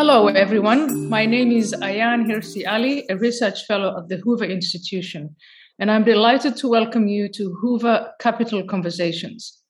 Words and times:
Hello, 0.00 0.28
everyone. 0.28 1.10
My 1.10 1.26
name 1.26 1.52
is 1.52 1.74
Ayaan 1.74 2.24
Hirsi 2.24 2.66
Ali, 2.66 3.04
a 3.10 3.18
research 3.18 3.66
fellow 3.66 3.98
at 3.98 4.08
the 4.08 4.16
Hoover 4.16 4.46
Institution, 4.46 5.36
and 5.78 5.90
I'm 5.90 6.04
delighted 6.04 6.56
to 6.56 6.68
welcome 6.68 7.06
you 7.06 7.28
to 7.28 7.54
Hoover 7.60 8.10
Capital 8.18 8.64
Conversations. 8.64 9.62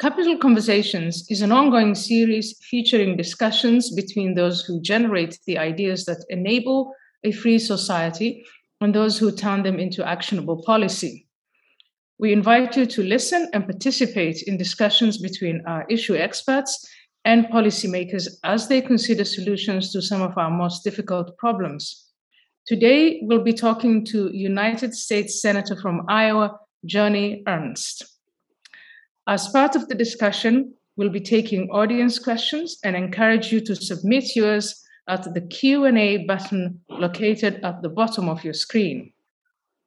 Capital 0.00 0.36
Conversations 0.36 1.24
is 1.30 1.42
an 1.42 1.52
ongoing 1.52 1.94
series 1.94 2.58
featuring 2.68 3.16
discussions 3.16 3.94
between 3.94 4.34
those 4.34 4.64
who 4.64 4.82
generate 4.82 5.38
the 5.46 5.58
ideas 5.58 6.06
that 6.06 6.24
enable 6.28 6.92
a 7.22 7.30
free 7.30 7.60
society 7.60 8.44
and 8.80 8.92
those 8.92 9.16
who 9.16 9.30
turn 9.30 9.62
them 9.62 9.78
into 9.78 10.04
actionable 10.04 10.60
policy. 10.64 11.28
We 12.18 12.32
invite 12.32 12.76
you 12.76 12.86
to 12.86 13.02
listen 13.04 13.48
and 13.52 13.64
participate 13.64 14.42
in 14.42 14.56
discussions 14.56 15.18
between 15.18 15.62
our 15.68 15.86
issue 15.88 16.16
experts 16.16 16.84
and 17.24 17.46
policymakers 17.46 18.28
as 18.44 18.68
they 18.68 18.80
consider 18.80 19.24
solutions 19.24 19.92
to 19.92 20.02
some 20.02 20.22
of 20.22 20.36
our 20.36 20.50
most 20.50 20.82
difficult 20.82 21.36
problems. 21.38 22.08
Today, 22.66 23.20
we'll 23.22 23.42
be 23.42 23.52
talking 23.52 24.04
to 24.06 24.30
United 24.32 24.94
States 24.94 25.40
Senator 25.40 25.76
from 25.76 26.04
Iowa, 26.08 26.58
Joni 26.86 27.42
Ernst. 27.46 28.04
As 29.26 29.48
part 29.48 29.76
of 29.76 29.88
the 29.88 29.94
discussion, 29.94 30.74
we'll 30.96 31.10
be 31.10 31.20
taking 31.20 31.70
audience 31.70 32.18
questions 32.18 32.78
and 32.84 32.96
encourage 32.96 33.52
you 33.52 33.60
to 33.60 33.74
submit 33.74 34.36
yours 34.36 34.82
at 35.08 35.32
the 35.34 35.40
Q&A 35.40 36.18
button 36.18 36.80
located 36.88 37.60
at 37.64 37.82
the 37.82 37.88
bottom 37.88 38.28
of 38.28 38.44
your 38.44 38.54
screen. 38.54 39.12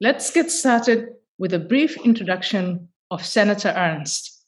Let's 0.02 0.32
get 0.32 0.52
started 0.52 1.10
with 1.38 1.54
a 1.54 1.60
brief 1.60 1.98
introduction 1.98 2.90
of 3.12 3.26
Senator 3.26 3.74
Ernst. 3.76 4.44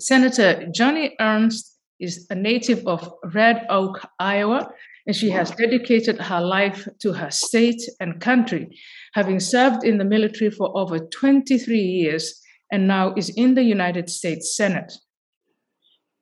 Senator 0.00 0.66
Joni 0.74 1.12
Ernst 1.20 1.71
is 2.02 2.26
a 2.30 2.34
native 2.34 2.86
of 2.86 3.08
Red 3.32 3.64
Oak, 3.70 4.04
Iowa, 4.18 4.68
and 5.06 5.14
she 5.14 5.30
has 5.30 5.50
dedicated 5.52 6.20
her 6.20 6.40
life 6.40 6.88
to 7.00 7.12
her 7.12 7.30
state 7.30 7.82
and 8.00 8.20
country, 8.20 8.76
having 9.14 9.40
served 9.40 9.84
in 9.84 9.98
the 9.98 10.04
military 10.04 10.50
for 10.50 10.76
over 10.76 10.98
23 10.98 11.78
years 11.78 12.40
and 12.72 12.88
now 12.88 13.14
is 13.14 13.30
in 13.30 13.54
the 13.54 13.62
United 13.62 14.10
States 14.10 14.56
Senate. 14.56 14.92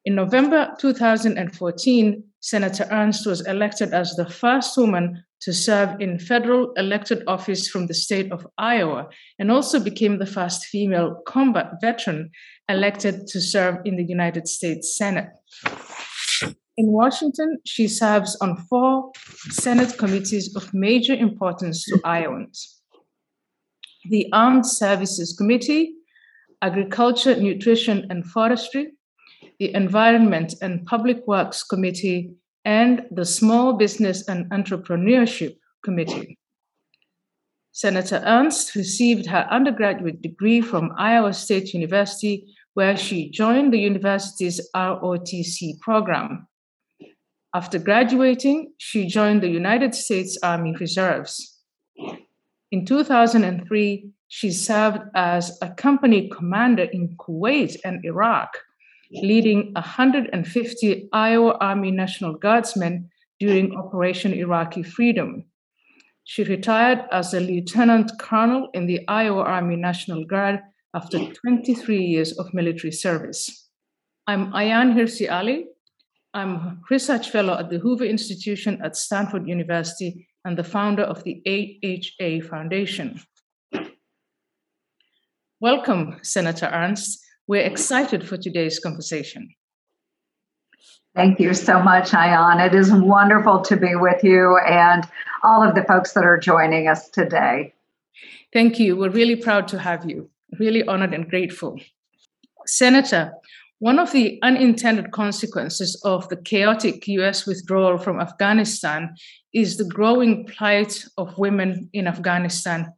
In 0.05 0.15
November 0.15 0.75
2014, 0.79 2.25
Senator 2.41 2.89
Ernst 2.91 3.27
was 3.27 3.47
elected 3.47 3.93
as 3.93 4.15
the 4.17 4.29
first 4.29 4.77
woman 4.77 5.23
to 5.43 5.53
serve 5.53 6.01
in 6.01 6.19
federal 6.19 6.73
elected 6.75 7.23
office 7.27 7.69
from 7.69 7.87
the 7.87 7.95
state 7.95 8.31
of 8.31 8.47
Iowa 8.59 9.09
and 9.39 9.51
also 9.51 9.81
became 9.81 10.19
the 10.19 10.27
first 10.27 10.67
female 10.67 11.23
combat 11.27 11.73
veteran 11.81 12.31
elected 12.69 13.27
to 13.29 13.41
serve 13.41 13.79
in 13.85 13.97
the 13.97 14.05
United 14.05 14.47
States 14.47 14.97
Senate. 14.97 15.31
In 16.77 16.93
Washington, 16.93 17.59
she 17.65 17.89
serves 17.89 18.37
on 18.41 18.57
four 18.57 19.13
Senate 19.51 19.99
committees 19.99 20.55
of 20.57 20.73
major 20.73 21.15
importance 21.15 21.85
to 21.85 22.01
Iowans 22.05 22.81
the 24.09 24.29
Armed 24.33 24.65
Services 24.65 25.35
Committee, 25.37 25.95
Agriculture, 26.63 27.37
Nutrition, 27.37 28.07
and 28.09 28.25
Forestry, 28.25 28.93
the 29.59 29.75
Environment 29.75 30.55
and 30.63 30.87
Public 30.87 31.27
Works 31.27 31.63
Committee, 31.63 32.33
and 32.65 33.03
the 33.11 33.25
Small 33.25 33.75
Business 33.75 34.29
and 34.29 34.51
Entrepreneurship 34.51 35.57
Committee. 35.85 36.39
Senator 37.73 38.23
Ernst 38.27 38.75
received 38.75 39.27
her 39.27 39.47
undergraduate 39.51 40.21
degree 40.21 40.61
from 40.61 40.93
Iowa 40.99 41.33
State 41.33 41.73
University 41.73 42.47
where 42.75 42.97
she 42.97 43.31
joined 43.31 43.73
the 43.73 43.79
university's 43.79 44.61
ROTC 44.75 45.81
program. 45.81 46.47
After 47.55 47.79
graduating, 47.79 48.73
she 48.79 49.07
joined 49.07 49.43
the 49.43 49.49
United 49.49 49.95
States 49.95 50.39
Army 50.43 50.75
Reserves. 50.79 51.59
In 52.71 52.87
2003, 52.87 54.11
she 54.29 54.53
served 54.53 55.01
as 55.17 55.59
a 55.61 55.71
company 55.71 56.29
commander 56.29 56.85
in 56.85 57.17
Kuwait 57.17 57.77
and 57.85 58.05
Iraq, 58.05 58.57
leading 59.13 59.73
150 59.75 61.09
Iowa 61.13 61.57
Army 61.61 61.91
National 61.91 62.35
Guardsmen 62.35 63.11
during 63.39 63.75
Operation 63.77 64.33
Iraqi 64.33 64.83
Freedom. 64.83 65.45
She 66.25 66.45
retired 66.45 67.05
as 67.11 67.35
a 67.35 67.41
lieutenant 67.41 68.13
colonel 68.19 68.69
in 68.75 68.87
the 68.87 69.01
Iowa 69.09 69.43
Army 69.43 69.77
National 69.77 70.25
Guard 70.25 70.61
after 70.95 71.19
23 71.19 71.99
years 71.99 72.39
of 72.39 72.55
military 72.55 72.93
service. 72.93 73.69
I'm 74.27 74.53
Ayaan 74.53 74.95
Hirsi 74.95 75.31
Ali. 75.31 75.67
I'm 76.33 76.55
a 76.55 76.79
research 76.91 77.31
fellow 77.31 77.59
at 77.59 77.71
the 77.71 77.79
Hoover 77.79 78.05
Institution 78.05 78.81
at 78.85 78.97
Stanford 78.97 79.49
University 79.49 80.29
and 80.45 80.57
the 80.57 80.65
founder 80.65 81.03
of 81.03 81.25
the 81.25 81.43
AHA 81.47 82.47
Foundation. 82.49 83.21
Welcome, 85.61 86.19
Senator 86.23 86.71
Ernst. 86.73 87.20
We're 87.51 87.67
excited 87.67 88.25
for 88.29 88.37
today's 88.37 88.79
conversation. 88.79 89.53
Thank 91.17 91.41
you 91.41 91.53
so 91.53 91.83
much, 91.83 92.13
Ayaan. 92.13 92.65
It 92.65 92.77
is 92.77 92.93
wonderful 92.93 93.63
to 93.63 93.77
be 93.77 93.97
with 93.97 94.23
you 94.23 94.57
and 94.59 95.03
all 95.43 95.61
of 95.61 95.75
the 95.75 95.83
folks 95.83 96.13
that 96.13 96.23
are 96.23 96.39
joining 96.39 96.87
us 96.87 97.09
today. 97.09 97.75
Thank 98.53 98.79
you. 98.79 98.97
We're 98.97 99.11
really 99.11 99.35
proud 99.35 99.67
to 99.67 99.81
have 99.81 100.09
you 100.09 100.31
really 100.61 100.85
honored 100.85 101.13
and 101.13 101.29
grateful. 101.29 101.81
Senator, 102.67 103.33
one 103.81 103.99
of 103.99 104.13
the 104.13 104.39
unintended 104.43 105.11
consequences 105.11 106.01
of 106.05 106.29
the 106.29 106.37
chaotic 106.37 107.09
US 107.09 107.47
withdrawal 107.47 107.99
from 107.99 108.21
Afghanistan 108.21 109.17
is 109.53 109.77
the 109.77 109.89
growing 109.97 110.47
plight 110.47 111.05
of 111.19 111.37
women 111.37 111.91
in 111.93 112.07
Afghanistan. 112.07 112.93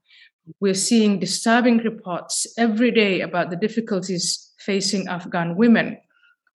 We're 0.59 0.75
seeing 0.75 1.21
disturbing 1.21 1.79
reports 1.79 2.47
every 2.59 2.91
day 2.91 3.21
about 3.21 3.51
the 3.51 3.57
difficulties 3.57 4.53
facing 4.59 5.07
Afghan 5.07 5.57
women. 5.57 5.99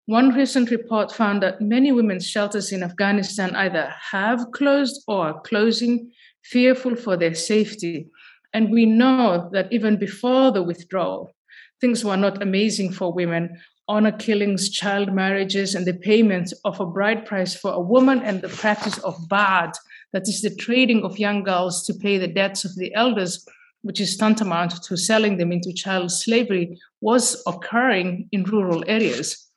One 0.07 0.35
recent 0.35 0.73
report 0.73 1.13
found 1.13 1.41
that 1.43 1.61
many 1.61 1.93
women's 1.93 2.27
shelters 2.27 2.73
in 2.73 2.83
Afghanistan 2.83 3.55
either 3.55 3.93
have 4.11 4.51
closed 4.53 5.05
or 5.07 5.29
are 5.29 5.41
closing, 5.41 6.11
fearful 6.43 6.97
for 6.97 7.17
their 7.17 7.35
safety. 7.35 8.09
And 8.53 8.71
we 8.71 8.87
know 8.87 9.49
that 9.53 9.73
even 9.73 9.99
before 9.99 10.51
the 10.51 10.65
withdrawal, 10.65 11.33
things 11.81 12.05
were 12.05 12.17
not 12.17 12.43
amazing 12.43 12.93
for 12.93 13.13
women. 13.13 13.57
Honor 13.89 14.13
killings, 14.13 14.71
child 14.71 15.13
marriages, 15.13 15.77
and 15.77 15.87
the 15.87 15.95
payment 15.95 16.53
of 16.65 16.81
a 16.81 16.87
bride 16.87 17.25
price 17.25 17.55
for 17.55 17.73
a 17.73 17.81
woman, 17.81 18.21
and 18.23 18.43
the 18.43 18.49
practice 18.49 18.99
of 18.99 19.29
bad, 19.29 19.71
that 20.13 20.23
is 20.23 20.43
the 20.43 20.55
trading 20.57 21.05
of 21.05 21.21
young 21.21 21.45
girls 21.45 21.87
to 21.87 21.95
pay 21.95 22.19
the 22.19 22.27
debts 22.27 22.65
of 22.65 22.75
the 22.75 22.93
elders, 22.95 23.47
which 23.83 24.01
is 24.01 24.17
tantamount 24.17 24.83
to 24.85 24.97
selling 24.97 25.37
them 25.37 25.53
into 25.53 25.73
child 25.73 26.11
slavery, 26.11 26.79
was 27.01 27.43
occurring 27.47 28.29
in 28.33 28.43
rural 28.45 28.85
areas. 28.87 29.49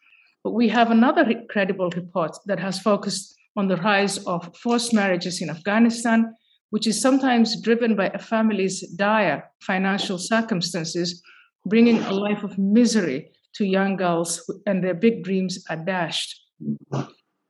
But 0.44 0.52
we 0.52 0.70
have 0.70 0.92
another 0.92 1.26
credible 1.50 1.90
report 1.92 2.38
that 2.46 2.60
has 2.60 2.80
focused 2.80 3.36
on 3.58 3.68
the 3.68 3.78
rise 3.78 4.18
of 4.26 4.56
forced 4.56 4.94
marriages 4.94 5.42
in 5.42 5.50
Afghanistan 5.50 6.34
which 6.70 6.88
is 6.88 7.02
sometimes 7.02 7.60
driven 7.62 7.96
by 7.96 8.08
a 8.10 8.20
family's 8.20 8.88
dire 8.92 9.50
financial 9.62 10.18
circumstances, 10.18 11.22
bringing 11.66 12.00
a 12.04 12.14
life 12.14 12.44
of 12.44 12.58
misery 12.58 13.32
to 13.54 13.66
young 13.66 13.96
girls, 13.96 14.50
and 14.66 14.84
their 14.84 14.94
big 14.94 15.24
dreams 15.24 15.64
are 15.70 15.78
dashed. 15.78 16.40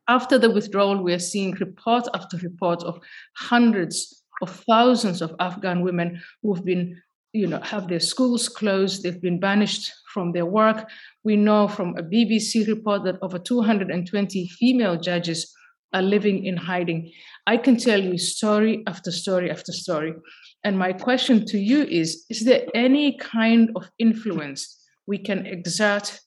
After 0.08 0.40
the 0.40 0.50
withdrawal, 0.50 1.04
we 1.04 1.14
are 1.14 1.20
seeing 1.20 1.52
report 1.52 2.08
after 2.14 2.38
report 2.38 2.84
of 2.84 3.00
hundreds 3.36 4.19
of 4.42 4.64
thousands 4.68 5.22
of 5.22 5.36
Afghan 5.40 5.82
women 5.82 6.22
who've 6.42 6.64
been, 6.64 7.02
you 7.34 7.48
know, 7.48 7.60
have 7.62 7.88
their 7.88 8.00
schools 8.00 8.50
closed, 8.50 9.04
they've 9.04 9.22
been 9.22 9.40
banished 9.40 9.92
from 10.14 10.32
their 10.32 10.46
work. 10.46 10.90
We 11.24 11.36
know 11.36 11.68
from 11.68 11.98
a 11.98 12.04
BBC 12.04 12.68
report 12.68 13.04
that 13.04 13.20
over 13.22 13.40
220 13.40 14.48
female 14.48 14.98
judges 14.98 15.54
are 15.94 16.02
living 16.02 16.46
in 16.46 16.58
hiding. 16.58 17.12
I 17.48 17.58
can 17.58 17.78
tell 17.78 18.02
you 18.02 18.18
story 18.18 18.84
after 18.88 19.12
story 19.12 19.50
after 19.50 19.72
story. 19.72 20.14
And 20.64 20.78
my 20.78 20.94
question 20.94 21.46
to 21.48 21.58
you 21.58 21.84
is 21.84 22.26
Is 22.30 22.46
there 22.46 22.66
any 22.74 23.18
kind 23.18 23.72
of 23.76 23.90
influence 23.98 24.78
we 25.08 25.18
can 25.18 25.46
exert 25.46 26.20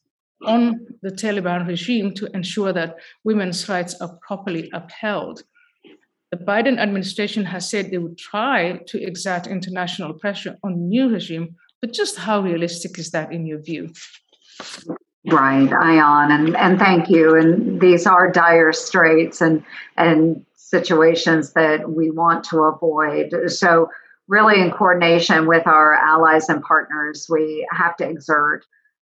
on 0.45 0.87
the 1.03 1.11
Taliban 1.11 1.69
regime 1.69 2.13
to 2.15 2.29
ensure 2.35 2.73
that 2.73 2.97
women's 3.23 3.69
rights 3.69 3.95
are 4.01 4.19
properly 4.27 4.69
upheld? 4.73 5.43
The 6.33 6.39
Biden 6.39 6.79
administration 6.79 7.45
has 7.45 7.69
said 7.69 7.91
they 7.91 7.99
would 7.99 8.17
try 8.17 8.81
to 8.87 9.03
exert 9.03 9.47
international 9.47 10.15
pressure 10.15 10.57
on 10.65 10.73
the 10.73 10.81
new 10.81 11.11
regime, 11.11 11.55
but 11.83 11.93
just 11.93 12.17
how 12.17 12.41
realistic 12.41 12.99
is 12.99 13.11
that 13.11 13.31
in 13.31 13.45
your 13.45 13.61
view? 13.61 13.93
Right, 15.31 15.69
Ayaan, 15.69 16.31
and, 16.31 16.57
and 16.57 16.79
thank 16.79 17.11
you. 17.11 17.37
And 17.37 17.83
these 17.83 18.07
are 18.07 18.33
dire 18.33 18.73
straits 18.73 19.43
and 19.43 19.63
and 19.99 20.45
situations 20.57 21.53
that 21.53 21.91
we 21.91 22.11
want 22.11 22.45
to 22.45 22.63
avoid. 22.63 23.51
So, 23.51 23.91
really, 24.27 24.59
in 24.59 24.71
coordination 24.71 25.47
with 25.47 25.67
our 25.67 25.95
allies 25.95 26.49
and 26.49 26.63
partners, 26.63 27.27
we 27.29 27.69
have 27.73 27.95
to 27.99 28.09
exert 28.09 28.65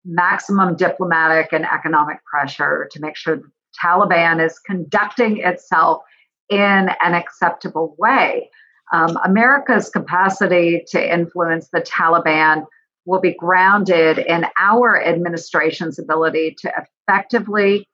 maximum 0.04 0.74
diplomatic 0.74 1.52
and 1.52 1.64
economic 1.64 2.18
pressure 2.24 2.88
to 2.90 3.00
make 3.00 3.14
sure 3.14 3.36
the 3.36 3.50
Taliban 3.80 4.44
is 4.44 4.58
conducting 4.58 5.38
itself 5.38 6.02
in 6.52 6.90
an 7.02 7.14
acceptable 7.14 7.96
way. 7.98 8.50
Um, 8.92 9.18
America's 9.24 9.88
capacity 9.88 10.84
to 10.88 11.14
influence 11.14 11.68
the 11.72 11.80
Taliban 11.80 12.66
will 13.06 13.20
be 13.20 13.34
grounded 13.34 14.18
in 14.18 14.44
our 14.58 15.02
administration's 15.02 15.98
ability 15.98 16.56
to 16.60 16.72
effectively 17.08 17.88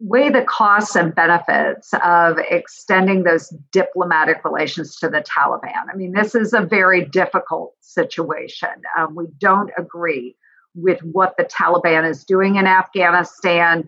weigh 0.00 0.30
the 0.30 0.42
costs 0.42 0.96
and 0.96 1.14
benefits 1.14 1.90
of 2.02 2.38
extending 2.50 3.22
those 3.22 3.54
diplomatic 3.70 4.44
relations 4.44 4.96
to 4.96 5.08
the 5.08 5.22
Taliban. 5.22 5.84
I 5.92 5.96
mean, 5.96 6.12
this 6.12 6.34
is 6.34 6.52
a 6.52 6.62
very 6.62 7.04
difficult 7.04 7.74
situation. 7.80 8.70
Um, 8.98 9.14
we 9.14 9.26
don't 9.38 9.70
agree 9.78 10.36
with 10.74 11.00
what 11.02 11.36
the 11.36 11.44
Taliban 11.44 12.08
is 12.08 12.24
doing 12.24 12.56
in 12.56 12.66
Afghanistan, 12.66 13.84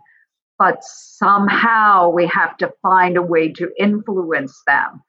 but 0.59 0.83
somehow 0.83 2.09
we 2.09 2.27
have 2.27 2.57
to 2.59 2.73
find 2.83 3.17
a 3.17 3.23
way 3.23 3.53
to 3.53 3.71
influence 3.79 4.63
them. 4.67 5.03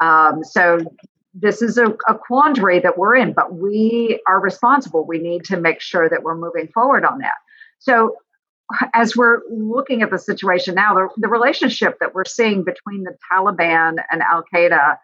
Um, 0.00 0.42
so 0.44 0.80
this 1.34 1.60
is 1.62 1.78
a, 1.78 1.88
a, 2.08 2.16
quandary 2.16 2.78
that 2.80 2.96
we're 2.96 3.16
in, 3.16 3.32
but 3.32 3.54
we 3.54 4.20
are 4.26 4.40
responsible. 4.40 5.04
We 5.06 5.18
need 5.18 5.44
to 5.46 5.56
make 5.56 5.80
sure 5.80 6.08
that 6.08 6.22
we're 6.22 6.36
moving 6.36 6.68
forward 6.72 7.04
on 7.04 7.18
that. 7.18 7.34
So, 7.80 8.16
as 8.94 9.14
we're 9.14 9.40
looking 9.50 10.02
at 10.02 10.10
the 10.10 10.18
situation 10.18 10.74
now, 10.74 10.94
the, 10.94 11.08
the 11.18 11.28
relationship 11.28 11.98
that 12.00 12.14
we're 12.14 12.24
seeing 12.24 12.64
between 12.64 13.02
the 13.02 13.14
Taliban 13.30 13.96
and 14.10 14.22
Al 14.22 14.42
Qaeda 14.52 14.96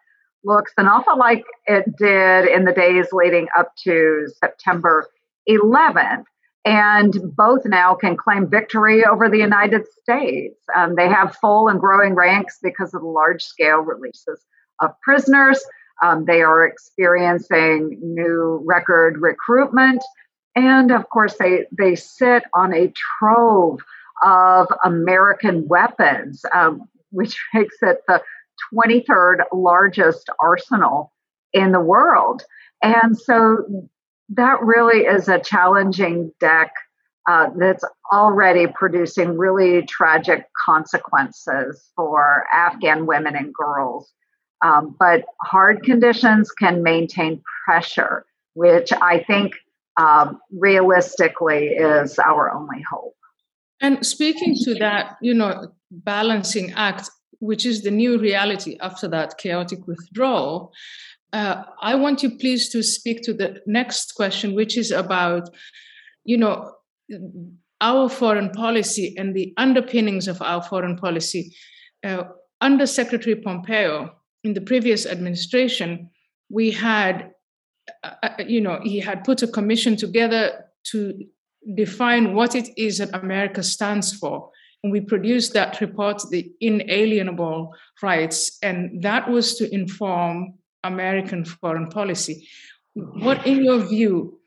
looks 0.44 0.72
an 0.78 0.86
awful 0.86 1.18
like 1.18 1.44
it 1.66 1.84
did 1.98 2.48
in 2.48 2.64
the 2.64 2.72
days 2.72 3.08
leading 3.12 3.48
up 3.58 3.72
to 3.84 4.26
September 4.38 5.08
11th. 5.48 6.24
And 6.64 7.14
both 7.36 7.64
now 7.64 7.94
can 7.94 8.16
claim 8.16 8.48
victory 8.48 9.04
over 9.04 9.30
the 9.30 9.38
United 9.38 9.86
States. 10.02 10.56
Um, 10.76 10.94
they 10.94 11.08
have 11.08 11.36
full 11.36 11.68
and 11.68 11.80
growing 11.80 12.14
ranks 12.14 12.58
because 12.62 12.92
of 12.92 13.00
the 13.00 13.08
large 13.08 13.42
scale 13.42 13.78
releases 13.78 14.44
of 14.80 14.90
prisoners. 15.02 15.62
Um, 16.02 16.24
they 16.26 16.42
are 16.42 16.64
experiencing 16.64 17.98
new 18.02 18.62
record 18.66 19.18
recruitment. 19.20 20.02
And 20.54 20.90
of 20.90 21.08
course, 21.08 21.36
they, 21.38 21.66
they 21.76 21.94
sit 21.94 22.42
on 22.54 22.74
a 22.74 22.92
trove 23.18 23.80
of 24.22 24.68
American 24.84 25.66
weapons, 25.66 26.44
um, 26.52 26.88
which 27.10 27.38
makes 27.54 27.76
it 27.82 28.02
the 28.06 28.22
23rd 28.74 29.44
largest 29.52 30.28
arsenal 30.40 31.12
in 31.52 31.72
the 31.72 31.80
world. 31.80 32.42
And 32.82 33.18
so 33.18 33.88
that 34.30 34.60
really 34.62 35.04
is 35.04 35.28
a 35.28 35.40
challenging 35.40 36.32
deck 36.40 36.72
uh, 37.28 37.50
that's 37.56 37.84
already 38.12 38.66
producing 38.66 39.36
really 39.36 39.82
tragic 39.86 40.46
consequences 40.64 41.90
for 41.94 42.46
Afghan 42.52 43.06
women 43.06 43.36
and 43.36 43.52
girls 43.52 44.12
um, 44.62 44.94
but 44.98 45.24
hard 45.42 45.82
conditions 45.82 46.50
can 46.50 46.82
maintain 46.82 47.42
pressure, 47.64 48.24
which 48.54 48.92
I 48.92 49.22
think 49.22 49.54
um, 49.96 50.38
realistically 50.52 51.68
is 51.68 52.18
our 52.18 52.52
only 52.52 52.82
hope. 52.90 53.16
And 53.80 54.04
speaking 54.04 54.54
to 54.64 54.74
that, 54.76 55.16
you 55.22 55.32
know, 55.32 55.72
balancing 55.90 56.72
act, 56.72 57.10
which 57.38 57.64
is 57.64 57.82
the 57.82 57.90
new 57.90 58.18
reality 58.18 58.76
after 58.80 59.08
that 59.08 59.38
chaotic 59.38 59.86
withdrawal, 59.86 60.72
uh, 61.32 61.62
I 61.80 61.94
want 61.94 62.22
you 62.22 62.30
please 62.36 62.68
to 62.70 62.82
speak 62.82 63.22
to 63.22 63.32
the 63.32 63.60
next 63.66 64.14
question, 64.14 64.54
which 64.54 64.76
is 64.76 64.90
about, 64.90 65.48
you 66.24 66.36
know, 66.36 66.72
our 67.80 68.08
foreign 68.08 68.50
policy 68.50 69.14
and 69.16 69.34
the 69.34 69.54
underpinnings 69.56 70.28
of 70.28 70.42
our 70.42 70.62
foreign 70.62 70.96
policy. 70.96 71.54
Uh, 72.04 72.24
under 72.60 72.86
Secretary 72.86 73.36
Pompeo, 73.36 74.14
in 74.44 74.54
the 74.54 74.60
previous 74.60 75.06
administration, 75.06 76.10
we 76.50 76.70
had, 76.70 77.30
uh, 78.02 78.14
uh, 78.22 78.30
you 78.46 78.60
know, 78.60 78.80
he 78.82 79.00
had 79.00 79.24
put 79.24 79.42
a 79.42 79.46
commission 79.46 79.96
together 79.96 80.64
to 80.84 81.14
define 81.74 82.34
what 82.34 82.54
it 82.54 82.68
is 82.76 82.98
that 82.98 83.14
America 83.14 83.62
stands 83.62 84.12
for. 84.12 84.50
And 84.82 84.92
we 84.92 85.00
produced 85.00 85.52
that 85.52 85.80
report, 85.80 86.22
The 86.30 86.50
Inalienable 86.60 87.74
Rights, 88.02 88.58
and 88.62 89.02
that 89.02 89.28
was 89.28 89.56
to 89.56 89.72
inform 89.74 90.54
American 90.84 91.44
foreign 91.44 91.88
policy. 91.88 92.48
What, 92.94 93.46
in 93.46 93.64
your 93.64 93.78
view, 93.78 94.40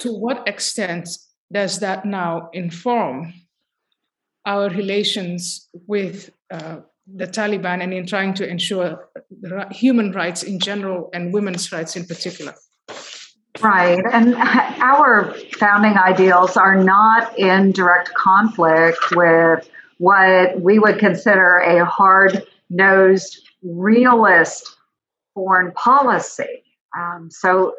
to 0.00 0.12
what 0.12 0.46
extent 0.46 1.08
does 1.52 1.80
that 1.80 2.04
now 2.04 2.50
inform 2.52 3.32
our 4.46 4.68
relations 4.70 5.68
with 5.86 6.30
uh, 6.50 6.78
the 7.06 7.26
Taliban 7.26 7.82
and 7.82 7.92
in 7.92 8.06
trying 8.06 8.34
to 8.34 8.48
ensure 8.48 9.08
human 9.70 10.12
rights 10.12 10.42
in 10.42 10.58
general 10.58 11.10
and 11.12 11.32
women's 11.32 11.72
rights 11.72 11.96
in 11.96 12.04
particular. 12.04 12.54
Right. 13.60 14.02
And 14.12 14.34
our 14.80 15.34
founding 15.58 15.96
ideals 15.96 16.56
are 16.56 16.82
not 16.82 17.38
in 17.38 17.72
direct 17.72 18.12
conflict 18.14 18.98
with 19.12 19.68
what 19.98 20.60
we 20.60 20.78
would 20.78 20.98
consider 20.98 21.58
a 21.58 21.84
hard 21.84 22.44
nosed 22.70 23.40
realist 23.62 24.77
foreign 25.38 25.70
policy. 25.72 26.64
Um, 26.98 27.28
so, 27.30 27.74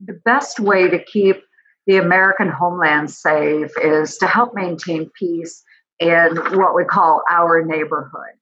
the 0.00 0.18
best 0.24 0.58
way 0.58 0.88
to 0.88 0.98
keep 1.04 1.42
the 1.86 1.98
American 1.98 2.48
homeland 2.48 3.10
safe 3.10 3.70
is 3.82 4.16
to 4.16 4.26
help 4.26 4.54
maintain 4.54 5.10
peace 5.18 5.62
in 6.00 6.36
what 6.52 6.74
we 6.74 6.84
call 6.84 7.22
our 7.30 7.62
neighborhood. 7.62 8.34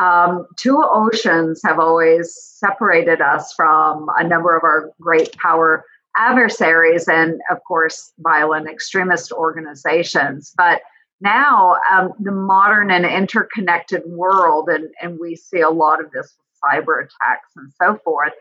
Um, 0.00 0.46
two 0.56 0.82
oceans 0.82 1.60
have 1.66 1.78
always 1.78 2.34
separated 2.34 3.20
us 3.20 3.52
from 3.52 4.06
a 4.16 4.26
number 4.26 4.56
of 4.56 4.64
our 4.64 4.90
great 5.00 5.36
power 5.36 5.84
adversaries 6.16 7.06
and, 7.06 7.40
of 7.50 7.58
course, 7.68 8.10
violent 8.20 8.68
extremist 8.68 9.32
organizations. 9.32 10.54
But 10.56 10.80
now, 11.20 11.76
um, 11.92 12.12
the 12.18 12.32
modern 12.32 12.90
and 12.90 13.04
interconnected 13.04 14.02
world, 14.06 14.68
and, 14.70 14.88
and 15.02 15.18
we 15.20 15.36
see 15.36 15.60
a 15.60 15.70
lot 15.70 16.02
of 16.02 16.10
this 16.12 16.34
cyber 16.64 16.98
attacks 16.98 17.50
and 17.56 17.72
so 17.80 17.98
forth, 18.04 18.32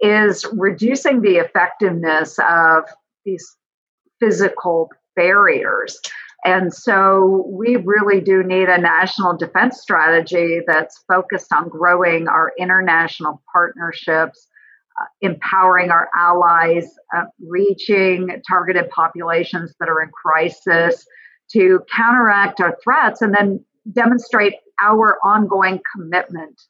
is 0.00 0.46
reducing 0.52 1.20
the 1.20 1.36
effectiveness 1.36 2.38
of 2.48 2.84
these 3.24 3.56
physical 4.20 4.88
barriers. 5.16 6.00
And 6.44 6.74
so 6.74 7.44
we 7.48 7.76
really 7.76 8.20
do 8.20 8.42
need 8.42 8.68
a 8.68 8.78
national 8.78 9.36
defense 9.36 9.80
strategy 9.80 10.60
that's 10.66 11.04
focused 11.06 11.52
on 11.52 11.68
growing 11.68 12.26
our 12.26 12.52
international 12.58 13.40
partnerships, 13.52 14.48
uh, 15.00 15.04
empowering 15.20 15.90
our 15.90 16.08
allies, 16.16 16.88
uh, 17.16 17.24
reaching 17.46 18.42
targeted 18.48 18.90
populations 18.90 19.72
that 19.78 19.88
are 19.88 20.02
in 20.02 20.10
crisis 20.10 21.06
to 21.52 21.80
counteract 21.94 22.60
our 22.60 22.76
threats 22.82 23.22
and 23.22 23.34
then 23.34 23.64
demonstrate 23.92 24.54
our 24.80 25.18
ongoing 25.24 25.80
commitment 25.94 26.60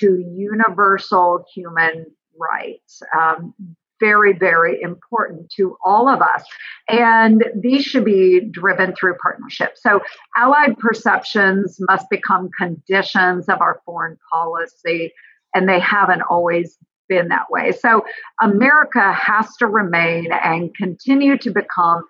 to 0.00 0.24
universal 0.36 1.44
human 1.54 2.06
rights. 2.38 3.02
Um, 3.18 3.54
very, 4.00 4.32
very 4.32 4.80
important 4.80 5.50
to 5.56 5.76
all 5.84 6.08
of 6.08 6.20
us. 6.22 6.44
And 6.88 7.44
these 7.54 7.84
should 7.84 8.04
be 8.04 8.40
driven 8.40 8.94
through 8.94 9.16
partnership. 9.16 9.76
So, 9.76 10.00
allied 10.36 10.78
perceptions 10.78 11.78
must 11.80 12.08
become 12.10 12.50
conditions 12.56 13.48
of 13.48 13.60
our 13.60 13.80
foreign 13.84 14.16
policy, 14.32 15.12
and 15.54 15.68
they 15.68 15.80
haven't 15.80 16.22
always 16.22 16.78
been 17.08 17.28
that 17.28 17.50
way. 17.50 17.72
So, 17.72 18.04
America 18.40 19.12
has 19.12 19.54
to 19.56 19.66
remain 19.66 20.30
and 20.32 20.74
continue 20.76 21.36
to 21.38 21.50
become 21.50 22.04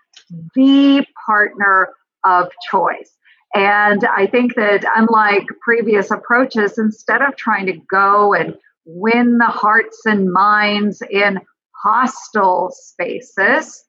the 0.54 1.06
partner 1.26 1.88
of 2.24 2.50
choice. 2.70 3.17
And 3.54 4.04
I 4.04 4.26
think 4.26 4.54
that 4.56 4.84
unlike 4.94 5.46
previous 5.62 6.10
approaches, 6.10 6.78
instead 6.78 7.22
of 7.22 7.36
trying 7.36 7.66
to 7.66 7.78
go 7.90 8.34
and 8.34 8.54
win 8.84 9.38
the 9.38 9.46
hearts 9.46 10.02
and 10.04 10.32
minds 10.32 11.02
in 11.10 11.40
hostile 11.82 12.70
spaces, 12.72 13.84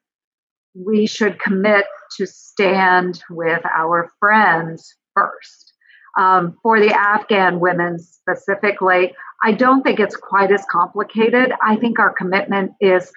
we 0.75 1.07
should 1.07 1.39
commit 1.39 1.85
to 2.17 2.25
stand 2.25 3.21
with 3.29 3.61
our 3.65 4.11
friends 4.19 4.95
first. 5.15 5.73
Um, 6.17 6.57
for 6.63 6.79
the 6.79 6.93
Afghan 6.93 7.59
women 7.59 7.97
specifically, 7.99 9.13
I 9.43 9.51
don't 9.53 9.83
think 9.83 9.99
it's 9.99 10.15
quite 10.15 10.51
as 10.51 10.65
complicated. 10.69 11.53
I 11.61 11.75
think 11.77 11.99
our 11.99 12.13
commitment 12.13 12.71
is 12.81 13.11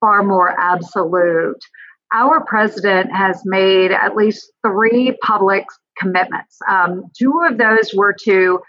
far 0.00 0.22
more 0.22 0.58
absolute. 0.58 1.62
Our 2.12 2.44
president 2.44 3.12
has 3.12 3.42
made 3.44 3.92
at 3.92 4.16
least 4.16 4.50
three 4.66 5.16
public 5.22 5.64
commitments. 5.98 6.58
Um, 6.68 7.10
two 7.18 7.42
of 7.48 7.58
those 7.58 7.92
were 7.94 8.14
to 8.24 8.60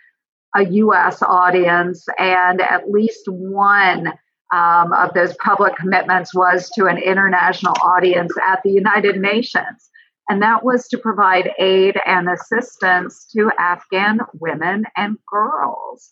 a 0.55 0.65
US 0.65 1.21
audience, 1.21 2.05
and 2.17 2.61
at 2.61 2.89
least 2.89 3.27
one 3.27 4.13
um, 4.53 4.93
of 4.93 5.13
those 5.13 5.35
public 5.35 5.75
commitments 5.75 6.33
was 6.33 6.69
to 6.71 6.85
an 6.85 6.97
international 6.97 7.75
audience 7.83 8.33
at 8.43 8.61
the 8.63 8.71
United 8.71 9.17
Nations. 9.17 9.89
And 10.27 10.41
that 10.41 10.63
was 10.63 10.87
to 10.89 10.97
provide 10.97 11.51
aid 11.57 11.99
and 12.05 12.29
assistance 12.29 13.27
to 13.35 13.51
Afghan 13.59 14.19
women 14.39 14.85
and 14.95 15.17
girls. 15.27 16.11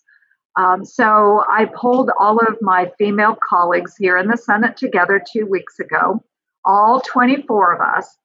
Um, 0.56 0.84
so 0.84 1.44
I 1.48 1.66
pulled 1.66 2.10
all 2.18 2.38
of 2.38 2.56
my 2.60 2.90
female 2.98 3.36
colleagues 3.48 3.94
here 3.96 4.16
in 4.16 4.26
the 4.26 4.36
Senate 4.36 4.76
together 4.76 5.22
two 5.24 5.46
weeks 5.46 5.78
ago, 5.78 6.22
all 6.64 7.00
24 7.00 7.74
of 7.74 7.80
us, 7.80 8.16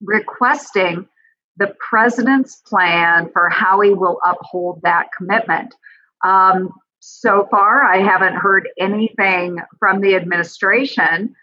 requesting 0.00 1.06
the 1.62 1.74
president's 1.78 2.56
plan 2.56 3.30
for 3.32 3.48
how 3.48 3.80
he 3.80 3.90
will 3.90 4.18
uphold 4.26 4.80
that 4.82 5.08
commitment. 5.16 5.74
Um, 6.24 6.72
so 6.98 7.46
far, 7.50 7.84
I 7.84 7.98
haven't 7.98 8.34
heard 8.34 8.68
anything 8.78 9.58
from 9.78 10.00
the 10.00 10.16
administration 10.16 11.34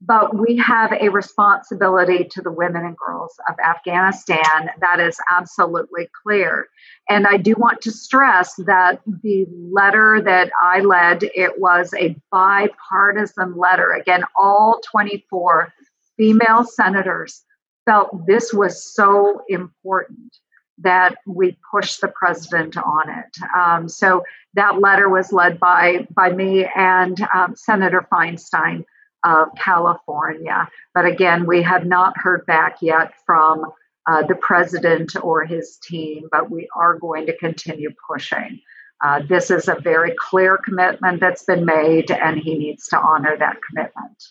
but 0.00 0.36
we 0.36 0.56
have 0.56 0.92
a 0.92 1.08
responsibility 1.08 2.24
to 2.24 2.40
the 2.40 2.52
women 2.52 2.84
and 2.84 2.96
girls 2.96 3.34
of 3.48 3.56
Afghanistan 3.58 4.70
that 4.80 5.00
is 5.00 5.18
absolutely 5.30 6.08
clear. 6.22 6.68
And 7.08 7.26
I 7.26 7.36
do 7.36 7.54
want 7.58 7.80
to 7.82 7.90
stress 7.90 8.54
that 8.66 9.00
the 9.22 9.46
letter 9.72 10.20
that 10.24 10.52
I 10.62 10.80
led, 10.80 11.24
it 11.34 11.58
was 11.58 11.92
a 11.94 12.16
bipartisan 12.30 13.56
letter. 13.56 13.92
Again, 13.92 14.22
all 14.40 14.80
24 14.88 15.72
female 16.16 16.64
senators 16.64 17.42
felt 17.88 18.26
this 18.26 18.52
was 18.52 18.84
so 18.94 19.40
important 19.48 20.36
that 20.76 21.16
we 21.26 21.56
pushed 21.70 22.02
the 22.02 22.08
president 22.08 22.76
on 22.76 23.08
it. 23.08 23.36
Um, 23.56 23.88
so 23.88 24.22
that 24.54 24.80
letter 24.80 25.08
was 25.08 25.32
led 25.32 25.58
by 25.58 26.06
by 26.10 26.30
me 26.30 26.66
and 26.76 27.18
um, 27.34 27.56
Senator 27.56 28.06
Feinstein 28.12 28.84
of 29.24 29.48
California. 29.56 30.68
But 30.94 31.06
again, 31.06 31.46
we 31.46 31.62
have 31.62 31.86
not 31.86 32.12
heard 32.16 32.44
back 32.46 32.76
yet 32.82 33.14
from 33.26 33.64
uh, 34.06 34.22
the 34.26 34.36
president 34.36 35.16
or 35.22 35.44
his 35.44 35.78
team, 35.82 36.28
but 36.30 36.50
we 36.50 36.68
are 36.76 36.98
going 36.98 37.26
to 37.26 37.36
continue 37.38 37.90
pushing. 38.06 38.60
Uh, 39.02 39.22
this 39.28 39.50
is 39.50 39.68
a 39.68 39.76
very 39.80 40.14
clear 40.18 40.58
commitment 40.58 41.20
that's 41.20 41.44
been 41.44 41.64
made, 41.64 42.10
and 42.10 42.38
he 42.38 42.58
needs 42.58 42.86
to 42.88 42.98
honor 42.98 43.36
that 43.38 43.56
commitment. 43.68 44.22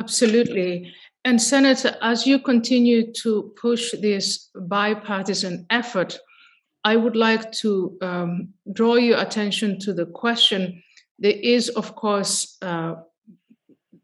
Absolutely. 0.00 0.92
And, 1.28 1.42
Senator, 1.42 1.94
as 2.00 2.26
you 2.26 2.38
continue 2.38 3.12
to 3.24 3.52
push 3.60 3.92
this 4.00 4.48
bipartisan 4.54 5.66
effort, 5.68 6.18
I 6.84 6.96
would 6.96 7.16
like 7.16 7.52
to 7.64 7.98
um, 8.00 8.54
draw 8.72 8.94
your 8.94 9.20
attention 9.20 9.78
to 9.80 9.92
the 9.92 10.06
question. 10.06 10.82
There 11.18 11.36
is, 11.56 11.68
of 11.68 11.94
course, 11.94 12.56
uh, 12.62 12.94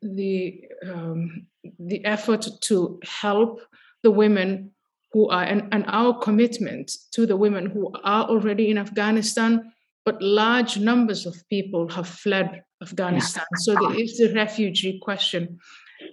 the 0.03 0.65
um, 0.85 1.47
the 1.79 2.05
effort 2.05 2.47
to 2.65 3.01
help 3.23 3.63
the 4.03 4.11
women 4.11 4.73
who 5.15 5.31
are 5.31 5.45
and, 5.45 5.69
and 5.73 5.87
our 5.89 6.19
commitment 6.19 6.93
to 7.13 7.25
the 7.25 7.39
women 7.39 7.65
who 7.71 7.91
are 8.05 8.27
already 8.27 8.71
in 8.71 8.77
Afghanistan, 8.77 9.73
but 10.05 10.21
large 10.21 10.77
numbers 10.77 11.25
of 11.25 11.43
people 11.49 11.89
have 11.89 12.07
fled 12.07 12.65
Afghanistan. 12.83 13.47
Yeah. 13.51 13.59
So 13.61 13.75
there 13.81 13.99
is 13.99 14.19
the 14.19 14.31
refugee 14.35 15.01
question. 15.03 15.59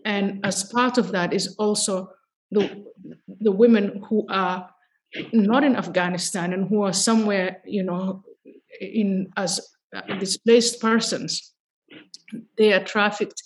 And 0.06 0.46
as 0.46 0.64
part 0.64 0.98
of 0.98 1.12
that 1.12 1.34
is 1.34 1.56
also 1.58 2.10
the 2.52 2.86
the 3.40 3.52
women 3.52 4.04
who 4.08 4.26
are 4.30 4.70
not 5.34 5.64
in 5.64 5.76
Afghanistan 5.76 6.54
and 6.54 6.68
who 6.70 6.84
are 6.84 6.94
somewhere, 6.94 7.62
you 7.66 7.84
know, 7.84 8.24
in 8.80 9.32
as 9.38 9.60
displaced 10.20 10.82
persons. 10.82 11.54
They 12.58 12.74
are 12.74 12.84
trafficked 12.84 13.42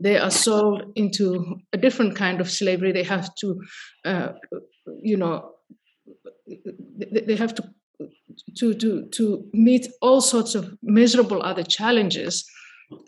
they 0.00 0.18
are 0.18 0.30
sold 0.30 0.92
into 0.94 1.60
a 1.72 1.78
different 1.78 2.16
kind 2.16 2.40
of 2.40 2.50
slavery. 2.50 2.92
They 2.92 3.02
have 3.04 3.34
to, 3.36 3.62
uh, 4.04 4.32
you 5.00 5.16
know, 5.16 5.52
they 6.98 7.36
have 7.36 7.54
to 7.54 7.62
to 8.56 8.74
to 8.74 9.06
to 9.06 9.48
meet 9.52 9.88
all 10.02 10.20
sorts 10.20 10.54
of 10.54 10.76
miserable 10.82 11.42
other 11.42 11.62
challenges. 11.62 12.44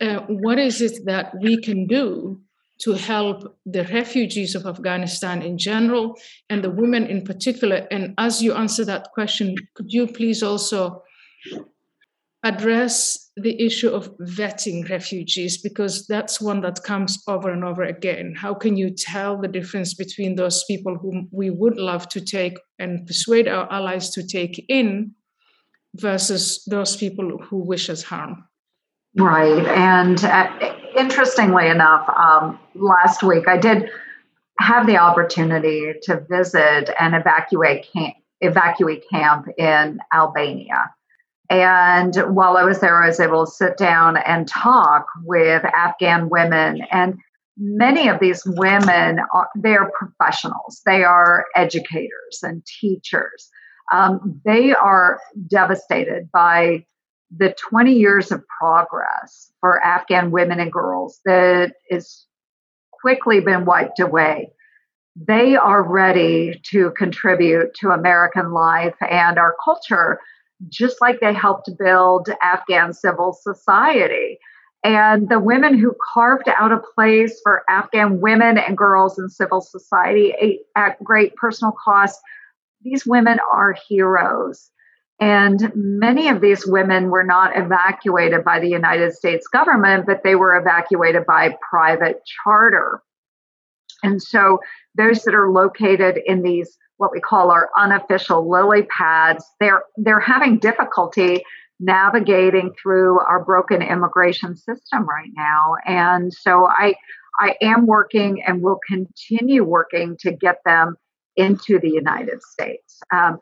Uh, 0.00 0.20
what 0.28 0.58
is 0.58 0.80
it 0.80 1.04
that 1.04 1.34
we 1.40 1.60
can 1.60 1.86
do 1.86 2.40
to 2.80 2.92
help 2.92 3.58
the 3.66 3.84
refugees 3.84 4.54
of 4.54 4.66
Afghanistan 4.66 5.42
in 5.42 5.58
general 5.58 6.16
and 6.48 6.62
the 6.62 6.70
women 6.70 7.06
in 7.06 7.22
particular? 7.22 7.86
And 7.90 8.14
as 8.18 8.42
you 8.42 8.54
answer 8.54 8.84
that 8.84 9.10
question, 9.12 9.56
could 9.74 9.92
you 9.92 10.06
please 10.06 10.42
also 10.42 11.02
address 12.44 13.30
the 13.36 13.60
issue 13.64 13.88
of 13.88 14.16
vetting 14.18 14.88
refugees 14.88 15.58
because 15.58 16.06
that's 16.06 16.40
one 16.40 16.60
that 16.60 16.82
comes 16.82 17.22
over 17.26 17.50
and 17.50 17.64
over 17.64 17.82
again. 17.82 18.34
How 18.36 18.54
can 18.54 18.76
you 18.76 18.90
tell 18.90 19.40
the 19.40 19.48
difference 19.48 19.94
between 19.94 20.36
those 20.36 20.64
people 20.64 20.96
whom 20.96 21.28
we 21.32 21.50
would 21.50 21.76
love 21.76 22.08
to 22.10 22.20
take 22.20 22.58
and 22.78 23.06
persuade 23.06 23.48
our 23.48 23.70
allies 23.72 24.10
to 24.10 24.26
take 24.26 24.64
in 24.68 25.12
versus 25.96 26.64
those 26.66 26.96
people 26.96 27.38
who 27.38 27.58
wish 27.58 27.90
us 27.90 28.02
harm? 28.02 28.44
Right. 29.16 29.66
And 29.66 30.24
uh, 30.24 30.76
interestingly 30.98 31.68
enough, 31.68 32.08
um, 32.08 32.58
last 32.74 33.22
week 33.22 33.48
I 33.48 33.56
did 33.56 33.90
have 34.58 34.86
the 34.86 34.96
opportunity 34.96 35.94
to 36.02 36.24
visit 36.28 36.90
an 36.98 37.14
evacuate 37.14 37.86
camp, 37.92 38.16
evacuee 38.42 39.02
camp 39.10 39.46
in 39.56 40.00
Albania. 40.12 40.92
And 41.50 42.14
while 42.34 42.56
I 42.56 42.64
was 42.64 42.80
there, 42.80 43.02
I 43.02 43.06
was 43.06 43.20
able 43.20 43.46
to 43.46 43.50
sit 43.50 43.78
down 43.78 44.18
and 44.18 44.46
talk 44.46 45.06
with 45.24 45.64
Afghan 45.64 46.28
women. 46.28 46.82
And 46.90 47.18
many 47.56 48.08
of 48.08 48.20
these 48.20 48.42
women 48.44 49.20
are 49.32 49.48
they 49.56 49.76
are 49.76 49.90
professionals, 49.98 50.82
they 50.84 51.04
are 51.04 51.46
educators 51.54 52.40
and 52.42 52.62
teachers. 52.80 53.48
Um, 53.90 54.40
they 54.44 54.74
are 54.74 55.18
devastated 55.48 56.28
by 56.30 56.84
the 57.36 57.54
20 57.68 57.92
years 57.92 58.32
of 58.32 58.44
progress 58.46 59.52
for 59.60 59.84
Afghan 59.84 60.30
women 60.30 60.60
and 60.60 60.72
girls 60.72 61.20
that 61.24 61.74
is 61.90 62.26
quickly 62.92 63.40
been 63.40 63.64
wiped 63.64 64.00
away. 64.00 64.50
They 65.16 65.56
are 65.56 65.82
ready 65.82 66.60
to 66.70 66.90
contribute 66.92 67.74
to 67.80 67.90
American 67.90 68.52
life 68.52 68.94
and 69.00 69.38
our 69.38 69.56
culture 69.64 70.20
just 70.68 71.00
like 71.00 71.20
they 71.20 71.32
helped 71.32 71.70
build 71.78 72.28
Afghan 72.42 72.92
civil 72.92 73.32
society. 73.32 74.38
And 74.84 75.28
the 75.28 75.40
women 75.40 75.76
who 75.76 75.94
carved 76.14 76.48
out 76.48 76.72
a 76.72 76.82
place 76.94 77.40
for 77.42 77.62
Afghan 77.68 78.20
women 78.20 78.58
and 78.58 78.76
girls 78.76 79.18
in 79.18 79.28
civil 79.28 79.60
society 79.60 80.34
eh, 80.40 80.56
at 80.76 81.02
great 81.02 81.34
personal 81.36 81.74
cost, 81.84 82.20
these 82.82 83.04
women 83.04 83.38
are 83.52 83.76
heroes. 83.88 84.70
And 85.20 85.72
many 85.74 86.28
of 86.28 86.40
these 86.40 86.64
women 86.66 87.10
were 87.10 87.24
not 87.24 87.56
evacuated 87.56 88.44
by 88.44 88.60
the 88.60 88.68
United 88.68 89.14
States 89.14 89.48
government, 89.48 90.06
but 90.06 90.22
they 90.22 90.36
were 90.36 90.56
evacuated 90.56 91.26
by 91.26 91.56
private 91.68 92.22
charter. 92.44 93.02
And 94.02 94.22
so 94.22 94.60
those 94.96 95.22
that 95.24 95.34
are 95.34 95.50
located 95.50 96.20
in 96.24 96.42
these 96.42 96.76
what 96.98 97.12
we 97.12 97.20
call 97.20 97.50
our 97.52 97.70
unofficial 97.76 98.48
lily 98.48 98.82
pads, 98.82 99.44
they're 99.60 99.82
they're 99.96 100.20
having 100.20 100.58
difficulty 100.58 101.42
navigating 101.80 102.74
through 102.80 103.20
our 103.20 103.44
broken 103.44 103.82
immigration 103.82 104.56
system 104.56 105.06
right 105.08 105.30
now. 105.36 105.74
And 105.86 106.32
so 106.32 106.66
I 106.66 106.94
I 107.40 107.54
am 107.62 107.86
working 107.86 108.42
and 108.42 108.62
will 108.62 108.80
continue 108.88 109.64
working 109.64 110.16
to 110.20 110.32
get 110.32 110.58
them 110.64 110.96
into 111.36 111.78
the 111.78 111.90
United 111.90 112.42
States. 112.42 113.00
Um, 113.12 113.38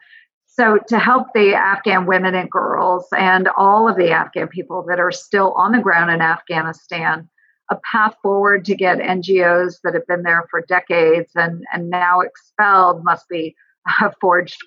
so 0.59 0.79
to 0.89 0.99
help 0.99 1.29
the 1.35 1.55
Afghan 1.55 2.07
women 2.07 2.35
and 2.35 2.51
girls 2.51 3.07
and 3.17 3.49
all 3.57 3.89
of 3.89 3.97
the 3.97 4.11
Afghan 4.11 4.49
people 4.49 4.85
that 4.89 4.99
are 4.99 5.13
still 5.13 5.53
on 5.53 5.73
the 5.73 5.81
ground 5.81 6.11
in 6.11 6.21
Afghanistan 6.21 7.29
a 7.71 7.77
path 7.93 8.15
forward 8.23 8.65
to 8.65 8.77
get 8.77 8.99
NGOs 8.99 9.81
that 9.83 9.95
have 9.95 10.07
been 10.07 10.23
there 10.23 10.47
for 10.51 10.61
decades 10.63 11.33
and, 11.35 11.65
and 11.73 11.91
now 11.91 12.21
expelled 12.21 13.05
must 13.05 13.29
be 13.29 13.55
forged 14.21 14.59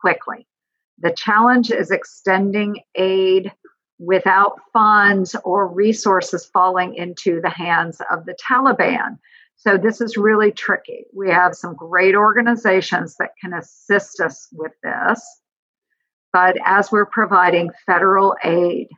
quickly. 0.00 0.46
The 0.98 1.10
challenge 1.10 1.70
is 1.70 1.90
extending 1.90 2.80
aid 2.94 3.52
without 3.98 4.58
funds 4.72 5.36
or 5.44 5.68
resources 5.68 6.46
falling 6.46 6.94
into 6.94 7.40
the 7.40 7.50
hands 7.50 8.00
of 8.10 8.24
the 8.24 8.34
Taliban. 8.34 9.18
So, 9.66 9.76
this 9.76 10.00
is 10.00 10.16
really 10.16 10.52
tricky. 10.52 11.06
We 11.12 11.30
have 11.30 11.54
some 11.54 11.74
great 11.74 12.14
organizations 12.14 13.16
that 13.16 13.30
can 13.40 13.52
assist 13.52 14.20
us 14.20 14.48
with 14.52 14.72
this. 14.82 15.40
But 16.32 16.56
as 16.64 16.92
we're 16.92 17.06
providing 17.06 17.70
federal 17.86 18.36
aid 18.44 18.88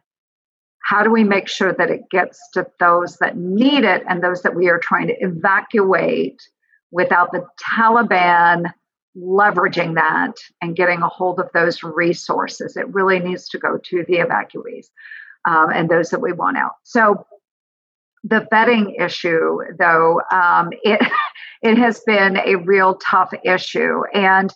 how 0.88 1.02
do 1.02 1.10
we 1.10 1.22
make 1.22 1.48
sure 1.48 1.74
that 1.74 1.90
it 1.90 2.08
gets 2.10 2.40
to 2.54 2.66
those 2.80 3.18
that 3.18 3.36
need 3.36 3.84
it 3.84 4.02
and 4.08 4.22
those 4.22 4.40
that 4.40 4.56
we 4.56 4.70
are 4.70 4.78
trying 4.78 5.06
to 5.06 5.16
evacuate 5.20 6.40
without 6.90 7.30
the 7.30 7.46
Taliban 7.76 8.72
leveraging 9.14 9.96
that 9.96 10.32
and 10.62 10.74
getting 10.74 11.02
a 11.02 11.08
hold 11.08 11.40
of 11.40 11.50
those 11.52 11.82
resources? 11.82 12.74
It 12.74 12.88
really 12.94 13.18
needs 13.18 13.50
to 13.50 13.58
go 13.58 13.76
to 13.76 14.04
the 14.08 14.14
evacuees 14.14 14.86
um, 15.44 15.70
and 15.70 15.90
those 15.90 16.08
that 16.08 16.22
we 16.22 16.32
want 16.32 16.56
out. 16.56 16.76
So, 16.84 17.26
the 18.28 18.46
vetting 18.52 19.00
issue, 19.00 19.58
though, 19.78 20.20
um, 20.30 20.70
it 20.82 21.00
it 21.62 21.76
has 21.78 22.00
been 22.00 22.36
a 22.38 22.56
real 22.56 22.96
tough 22.96 23.32
issue, 23.44 24.02
and 24.14 24.52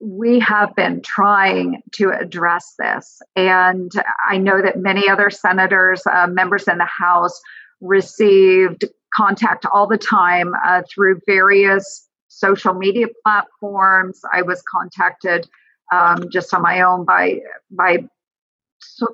we 0.00 0.38
have 0.40 0.74
been 0.76 1.02
trying 1.02 1.82
to 1.92 2.10
address 2.10 2.74
this. 2.78 3.20
And 3.36 3.92
I 4.28 4.38
know 4.38 4.62
that 4.62 4.78
many 4.78 5.08
other 5.08 5.28
senators, 5.28 6.02
uh, 6.10 6.26
members 6.26 6.68
in 6.68 6.78
the 6.78 6.86
House, 6.86 7.38
received 7.80 8.84
contact 9.14 9.66
all 9.66 9.86
the 9.86 9.98
time 9.98 10.54
uh, 10.64 10.82
through 10.88 11.20
various 11.26 12.08
social 12.28 12.74
media 12.74 13.06
platforms. 13.22 14.20
I 14.32 14.42
was 14.42 14.62
contacted 14.62 15.48
um, 15.92 16.30
just 16.30 16.54
on 16.54 16.62
my 16.62 16.80
own 16.80 17.04
by 17.04 17.40
by 17.70 17.98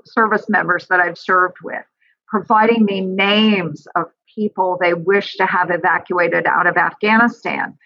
service 0.05 0.49
members 0.49 0.87
that 0.88 1.00
I've 1.00 1.19
served 1.19 1.57
with, 1.62 1.85
providing 2.28 2.85
me 2.85 3.00
names 3.00 3.87
of 3.95 4.06
people 4.35 4.78
they 4.80 4.95
wish 4.95 5.37
to 5.37 5.47
have 5.47 5.71
evacuated 5.71 6.47
out 6.47 6.66
of 6.66 6.76
Afghanistan. 6.76 7.76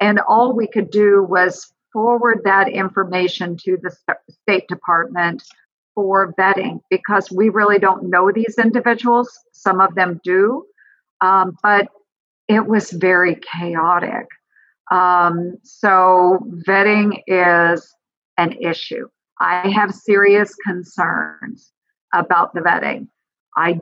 And 0.00 0.20
all 0.20 0.54
we 0.54 0.66
could 0.66 0.90
do 0.90 1.22
was 1.22 1.72
forward 1.92 2.42
that 2.44 2.68
information 2.68 3.56
to 3.56 3.76
the 3.82 3.94
State 4.30 4.68
Department 4.68 5.42
for 5.94 6.32
vetting 6.34 6.80
because 6.90 7.30
we 7.30 7.48
really 7.48 7.78
don't 7.78 8.08
know 8.08 8.30
these 8.32 8.56
individuals. 8.58 9.36
Some 9.52 9.80
of 9.80 9.94
them 9.94 10.20
do, 10.22 10.64
um, 11.20 11.56
but 11.62 11.88
it 12.46 12.66
was 12.66 12.90
very 12.92 13.36
chaotic. 13.36 14.26
Um, 14.90 15.58
so, 15.64 16.38
vetting 16.66 17.22
is 17.26 17.94
an 18.38 18.52
issue. 18.52 19.08
I 19.40 19.68
have 19.68 19.92
serious 19.92 20.54
concerns 20.64 21.72
about 22.14 22.54
the 22.54 22.60
vetting. 22.60 23.08
I 23.58 23.80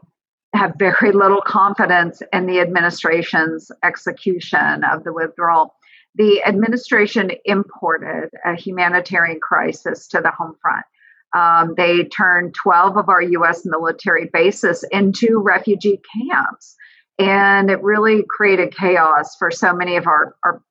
have 0.54 0.74
very 0.78 1.12
little 1.12 1.42
confidence 1.42 2.22
in 2.32 2.46
the 2.46 2.60
administration's 2.60 3.70
execution 3.84 4.82
of 4.84 5.04
the 5.04 5.12
withdrawal. 5.12 5.74
The 6.14 6.42
administration 6.44 7.30
imported 7.44 8.30
a 8.44 8.54
humanitarian 8.54 9.38
crisis 9.38 10.08
to 10.08 10.20
the 10.20 10.30
home 10.30 10.54
front. 10.62 10.86
Um, 11.34 11.74
they 11.76 12.04
turned 12.04 12.54
12 12.54 12.96
of 12.96 13.08
our 13.10 13.20
U.S. 13.20 13.66
military 13.66 14.30
bases 14.32 14.84
into 14.90 15.38
refugee 15.38 16.00
camps. 16.14 16.74
And 17.18 17.70
it 17.70 17.82
really 17.82 18.24
created 18.28 18.74
chaos 18.74 19.36
for 19.36 19.50
so 19.50 19.74
many 19.74 19.96
of 19.96 20.06
our, 20.06 20.34
our 20.44 20.62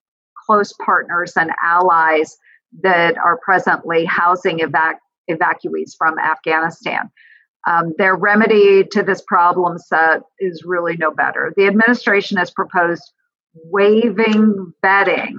close 0.46 0.74
partners 0.74 1.34
and 1.36 1.52
allies 1.64 2.38
that 2.82 3.18
are 3.18 3.40
presently 3.44 4.06
housing 4.06 4.60
evac- 4.60 4.98
evacuees 5.30 5.96
from 5.98 6.18
Afghanistan. 6.18 7.12
Um, 7.68 7.94
their 7.98 8.16
remedy 8.16 8.84
to 8.92 9.02
this 9.02 9.22
problem 9.22 9.78
set 9.80 10.22
is 10.40 10.64
really 10.66 10.98
no 10.98 11.12
better. 11.12 11.54
The 11.58 11.68
administration 11.68 12.38
has 12.38 12.52
proposed 12.52 13.12
waiving 13.56 14.74
vetting, 14.84 15.38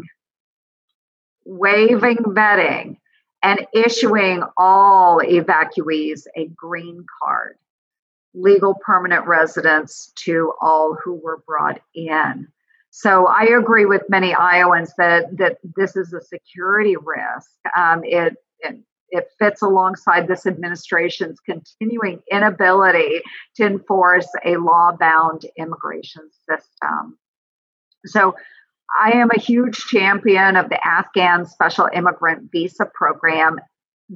waiving 1.44 2.16
vetting, 2.16 2.96
and 3.42 3.66
issuing 3.72 4.42
all 4.56 5.20
evacuees 5.20 6.22
a 6.36 6.48
green 6.48 7.04
card, 7.22 7.56
legal 8.34 8.74
permanent 8.84 9.26
residence 9.26 10.12
to 10.24 10.52
all 10.60 10.96
who 11.02 11.14
were 11.14 11.42
brought 11.46 11.80
in. 11.94 12.48
So 12.90 13.26
I 13.26 13.42
agree 13.42 13.84
with 13.84 14.08
many 14.08 14.34
Iowans 14.34 14.92
that 14.96 15.36
that 15.36 15.58
this 15.76 15.96
is 15.96 16.12
a 16.12 16.20
security 16.20 16.96
risk. 16.96 17.50
Um, 17.76 18.00
it, 18.04 18.36
it 18.60 18.78
it 19.10 19.28
fits 19.38 19.62
alongside 19.62 20.28
this 20.28 20.46
administration's 20.46 21.38
continuing 21.40 22.20
inability 22.30 23.20
to 23.56 23.64
enforce 23.66 24.28
a 24.44 24.56
law-bound 24.56 25.46
immigration 25.56 26.28
system. 26.48 27.18
So 28.06 28.34
I 29.00 29.12
am 29.12 29.30
a 29.30 29.40
huge 29.40 29.76
champion 29.76 30.56
of 30.56 30.68
the 30.68 30.78
Afghan 30.86 31.46
Special 31.46 31.88
Immigrant 31.92 32.50
Visa 32.52 32.86
Program 32.94 33.58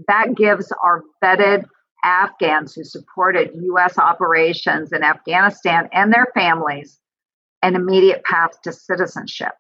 that 0.06 0.34
gives 0.36 0.72
our 0.82 1.02
vetted 1.22 1.64
Afghans 2.04 2.74
who 2.74 2.84
supported 2.84 3.50
U.S. 3.54 3.98
operations 3.98 4.92
in 4.92 5.02
Afghanistan 5.02 5.88
and 5.92 6.12
their 6.12 6.28
families 6.34 6.98
an 7.62 7.74
immediate 7.74 8.24
path 8.24 8.52
to 8.62 8.72
citizenship. 8.72 9.52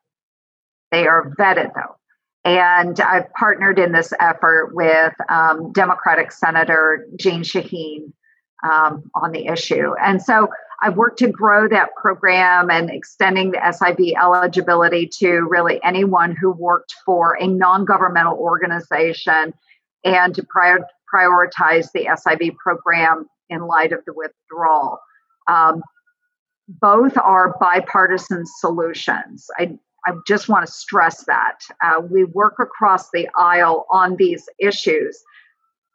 They 0.90 1.06
are 1.06 1.34
vetted, 1.38 1.72
though. 1.74 1.96
And 2.44 2.98
I've 3.00 3.30
partnered 3.34 3.78
in 3.78 3.92
this 3.92 4.12
effort 4.18 4.70
with 4.74 5.12
um, 5.28 5.72
Democratic 5.72 6.32
Senator 6.32 7.06
Jeanne 7.16 7.42
Shaheen 7.42 8.12
um, 8.64 9.10
on 9.14 9.32
the 9.32 9.46
issue. 9.46 9.94
And 10.02 10.22
so 10.22 10.48
I've 10.82 10.96
worked 10.96 11.18
to 11.18 11.28
grow 11.28 11.68
that 11.68 11.94
program 11.94 12.70
and 12.70 12.90
extending 12.90 13.50
the 13.50 13.58
SIV 13.58 14.14
eligibility 14.20 15.06
to 15.18 15.40
really 15.40 15.78
anyone 15.84 16.34
who 16.34 16.50
worked 16.52 16.94
for 17.04 17.36
a 17.38 17.46
non 17.46 17.84
governmental 17.84 18.38
organization 18.38 19.52
and 20.04 20.34
to 20.34 20.42
prior, 20.42 20.86
prioritize 21.12 21.92
the 21.92 22.06
SIV 22.06 22.56
program 22.56 23.28
in 23.50 23.66
light 23.66 23.92
of 23.92 24.02
the 24.06 24.14
withdrawal. 24.14 24.98
Um, 25.46 25.82
both 26.68 27.18
are 27.18 27.56
bipartisan 27.58 28.44
solutions. 28.60 29.48
I, 29.58 29.78
I 30.06 30.12
just 30.26 30.48
want 30.48 30.66
to 30.66 30.72
stress 30.72 31.24
that. 31.26 31.60
Uh, 31.82 32.00
we 32.00 32.24
work 32.24 32.56
across 32.58 33.10
the 33.10 33.28
aisle 33.36 33.86
on 33.90 34.16
these 34.16 34.48
issues, 34.58 35.22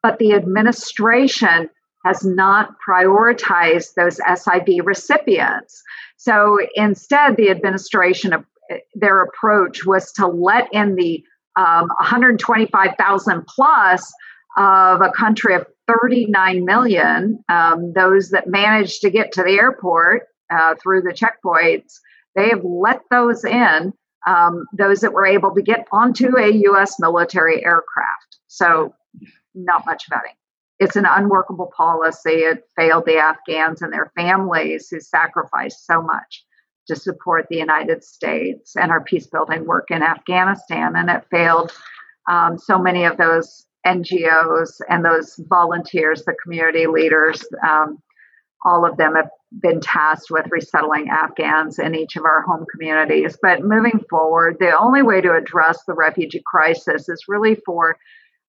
but 0.04 0.20
the 0.20 0.34
administration 0.34 1.70
has 2.06 2.24
not 2.24 2.76
prioritized 2.88 3.96
those 3.96 4.20
SIV 4.20 4.86
recipients. 4.86 5.82
So 6.18 6.60
instead, 6.76 7.36
the 7.36 7.50
administration, 7.50 8.46
their 8.94 9.24
approach 9.24 9.86
was 9.86 10.12
to 10.14 10.28
let 10.28 10.72
in 10.72 10.96
the 10.96 11.24
um, 11.56 11.88
125,000 12.00 13.48
plus 13.48 14.14
of 14.58 15.02
a 15.02 15.12
country 15.12 15.56
of 15.56 15.66
39 15.88 16.66
million, 16.66 17.44
um, 17.50 17.94
those 17.94 18.30
that 18.30 18.48
managed 18.48 19.02
to 19.02 19.10
get 19.10 19.32
to 19.34 19.44
the 19.44 19.54
airport 19.54 20.28
uh, 20.50 20.76
through 20.82 21.02
the 21.02 21.14
checkpoints, 21.14 22.00
they 22.36 22.50
have 22.50 22.64
let 22.64 23.02
those 23.12 23.44
in, 23.44 23.94
um, 24.28 24.66
those 24.78 25.02
that 25.02 25.14
were 25.14 25.26
able 25.26 25.54
to 25.56 25.62
get 25.62 25.88
onto 25.92 26.38
a 26.38 26.52
U.S. 26.52 27.00
military 27.00 27.64
aircraft. 27.64 28.38
So, 28.48 28.94
not 29.54 29.86
much 29.86 30.10
vetting. 30.10 30.36
It's 30.80 30.96
an 30.96 31.06
unworkable 31.06 31.72
policy. 31.76 32.32
It 32.32 32.64
failed 32.76 33.06
the 33.06 33.18
Afghans 33.18 33.82
and 33.82 33.94
their 33.94 34.12
families 34.16 34.90
who 34.90 35.00
sacrificed 35.00 35.86
so 35.86 36.02
much 36.02 36.44
to 36.88 36.96
support 36.96 37.48
the 37.50 37.58
United 37.58 38.04
States 38.04 38.76
and 38.76 38.92
our 38.92 39.02
peace 39.02 39.28
building 39.28 39.66
work 39.66 39.90
in 39.90 40.04
Afghanistan. 40.04 40.96
And 40.96 41.10
it 41.10 41.26
failed 41.32 41.72
um, 42.30 42.58
so 42.58 42.78
many 42.78 43.06
of 43.06 43.18
those 43.18 43.66
NGOs 43.88 44.82
and 44.90 45.06
those 45.06 45.40
volunteers, 45.48 46.24
the 46.26 46.36
community 46.44 46.88
leaders. 46.88 47.44
Um, 47.68 48.00
all 48.66 48.86
of 48.86 48.98
them 48.98 49.16
have 49.16 49.30
been 49.62 49.80
tasked 49.80 50.32
with 50.32 50.48
resettling 50.50 51.10
Afghans 51.10 51.80
in 51.80 51.96
each 51.96 52.16
of 52.16 52.26
our 52.26 52.42
home 52.42 52.66
communities. 52.72 53.38
But 53.42 53.64
moving 53.64 54.04
forward, 54.10 54.58
the 54.60 54.78
only 54.78 55.04
way 55.04 55.22
to 55.22 55.34
address 55.34 55.80
the 55.86 55.94
refugee 55.94 56.44
crisis 56.46 57.08
is 57.08 57.26
really 57.28 57.56
for 57.66 57.98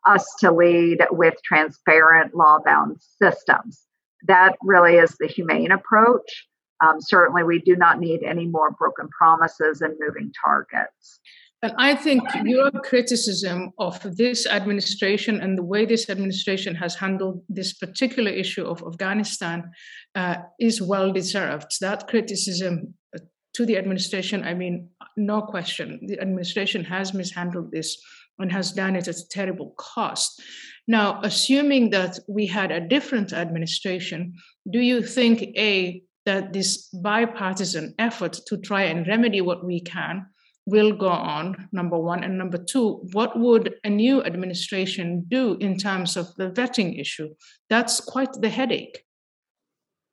us 0.07 0.27
to 0.41 0.53
lead 0.53 0.99
with 1.11 1.35
transparent, 1.45 2.35
law 2.35 2.59
bound 2.65 2.97
systems. 3.23 3.83
That 4.27 4.57
really 4.63 4.97
is 4.97 5.17
the 5.19 5.27
humane 5.27 5.71
approach. 5.71 6.47
Um, 6.85 7.01
certainly, 7.01 7.43
we 7.43 7.61
do 7.61 7.77
not 7.77 8.01
need 8.01 8.23
any 8.23 8.47
more 8.47 8.71
broken 8.73 9.09
promises 9.09 9.81
and 9.81 9.95
moving 9.99 10.33
targets. 10.45 11.21
And 11.63 11.73
I 11.79 11.95
think 11.95 12.23
your 12.45 12.71
criticism 12.71 13.73
of 13.79 13.99
this 14.17 14.47
administration 14.47 15.41
and 15.41 15.57
the 15.57 15.63
way 15.63 15.87
this 15.87 16.11
administration 16.11 16.75
has 16.75 16.95
handled 16.95 17.43
this 17.49 17.73
particular 17.73 18.31
issue 18.31 18.65
of 18.65 18.83
Afghanistan 18.87 19.71
uh, 20.15 20.37
is 20.61 20.83
well 20.83 21.13
deserved. 21.13 21.81
That 21.81 22.09
criticism 22.09 22.95
uh, 23.15 23.21
to 23.55 23.65
the 23.65 23.79
administration, 23.79 24.45
I 24.45 24.53
mean, 24.53 24.91
no 25.17 25.41
question, 25.41 26.01
the 26.07 26.21
administration 26.21 26.85
has 26.85 27.15
mishandled 27.15 27.73
this 27.73 27.97
and 28.39 28.53
has 28.53 28.73
done 28.73 28.95
it 28.95 29.09
at 29.09 29.17
a 29.17 29.29
terrible 29.29 29.75
cost. 29.79 30.43
Now, 30.87 31.21
assuming 31.23 31.89
that 31.91 32.19
we 32.29 32.47
had 32.47 32.71
a 32.71 32.87
different 32.87 33.33
administration, 33.33 34.35
do 34.71 34.81
you 34.81 35.03
think, 35.03 35.43
A, 35.57 36.03
that 36.27 36.53
this 36.53 36.89
bipartisan 36.89 37.95
effort 37.99 38.39
to 38.47 38.59
try 38.59 38.83
and 38.83 39.07
remedy 39.07 39.41
what 39.41 39.65
we 39.65 39.81
can 39.81 40.27
will 40.67 40.93
go 40.93 41.09
on, 41.09 41.69
number 41.73 41.99
one. 41.99 42.25
And 42.25 42.37
number 42.37 42.59
two, 42.59 43.01
what 43.13 43.39
would 43.39 43.77
a 43.85 43.91
new 43.91 44.23
administration 44.25 45.25
do 45.29 45.57
in 45.61 45.79
terms 45.79 46.17
of 46.17 46.35
the 46.35 46.51
vetting 46.51 47.01
issue? 47.01 47.35
That's 47.71 48.01
quite 48.01 48.33
the 48.41 48.49
headache. 48.49 49.05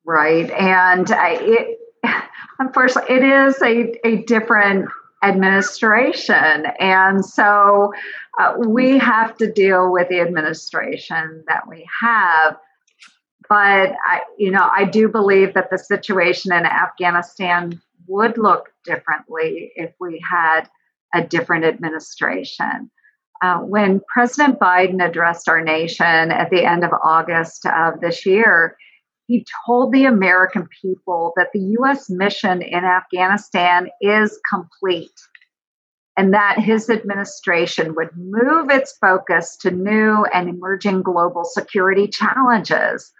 Right. 0.06 0.50
And 0.52 1.12
I, 1.12 1.38
it, 1.42 1.80
unfortunately, 2.60 3.16
it 3.16 3.24
is 3.24 3.62
a, 3.62 4.08
a 4.08 4.24
different 4.24 4.90
administration. 5.24 6.66
And 6.80 7.26
so 7.26 7.94
uh, 8.40 8.56
we 8.58 8.98
have 9.00 9.36
to 9.38 9.52
deal 9.52 9.92
with 9.92 10.10
the 10.10 10.20
administration 10.20 11.44
that 11.48 11.68
we 11.68 11.88
have. 12.02 12.58
But 13.50 13.94
I, 14.08 14.22
you 14.38 14.52
know, 14.52 14.70
I 14.72 14.86
do 14.86 15.08
believe 15.08 15.54
that 15.54 15.70
the 15.70 15.78
situation 15.78 16.54
in 16.54 16.66
Afghanistan 16.66 17.82
would 18.08 18.38
look 18.38 18.70
differently 18.84 19.72
if 19.76 19.94
we 20.00 20.24
had 20.30 20.68
a 21.14 21.22
different 21.24 21.66
administration. 21.66 22.90
Uh, 23.42 23.60
when 23.60 24.02
President 24.12 24.60
Biden 24.60 25.06
addressed 25.06 25.50
our 25.50 25.62
nation 25.62 26.32
at 26.32 26.50
the 26.50 26.66
end 26.66 26.84
of 26.84 26.92
August 27.04 27.66
of 27.66 28.00
this 28.00 28.26
year, 28.26 28.78
he 29.28 29.46
told 29.66 29.92
the 29.92 30.06
American 30.06 30.68
people 30.82 31.34
that 31.36 31.50
the 31.54 31.60
U.S. 31.80 32.10
mission 32.10 32.62
in 32.62 32.84
Afghanistan 32.84 33.90
is 34.02 34.40
complete 34.50 35.12
and 36.18 36.34
that 36.34 36.60
his 36.60 36.90
administration 36.90 37.96
would 37.96 38.10
move 38.16 38.70
its 38.70 38.96
focus 38.98 39.58
to 39.58 39.72
new 39.72 40.26
and 40.34 40.48
emerging 40.48 41.02
global 41.02 41.44
security 41.44 42.08
challenges. 42.08 43.12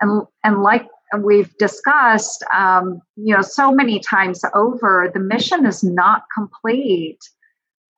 And, 0.00 0.22
and 0.42 0.62
like 0.62 0.86
we've 1.22 1.54
discussed, 1.58 2.44
um, 2.52 3.00
you 3.16 3.34
know, 3.34 3.42
so 3.42 3.72
many 3.72 4.00
times 4.00 4.42
over, 4.54 5.10
the 5.12 5.20
mission 5.20 5.66
is 5.66 5.84
not 5.84 6.24
complete 6.34 7.18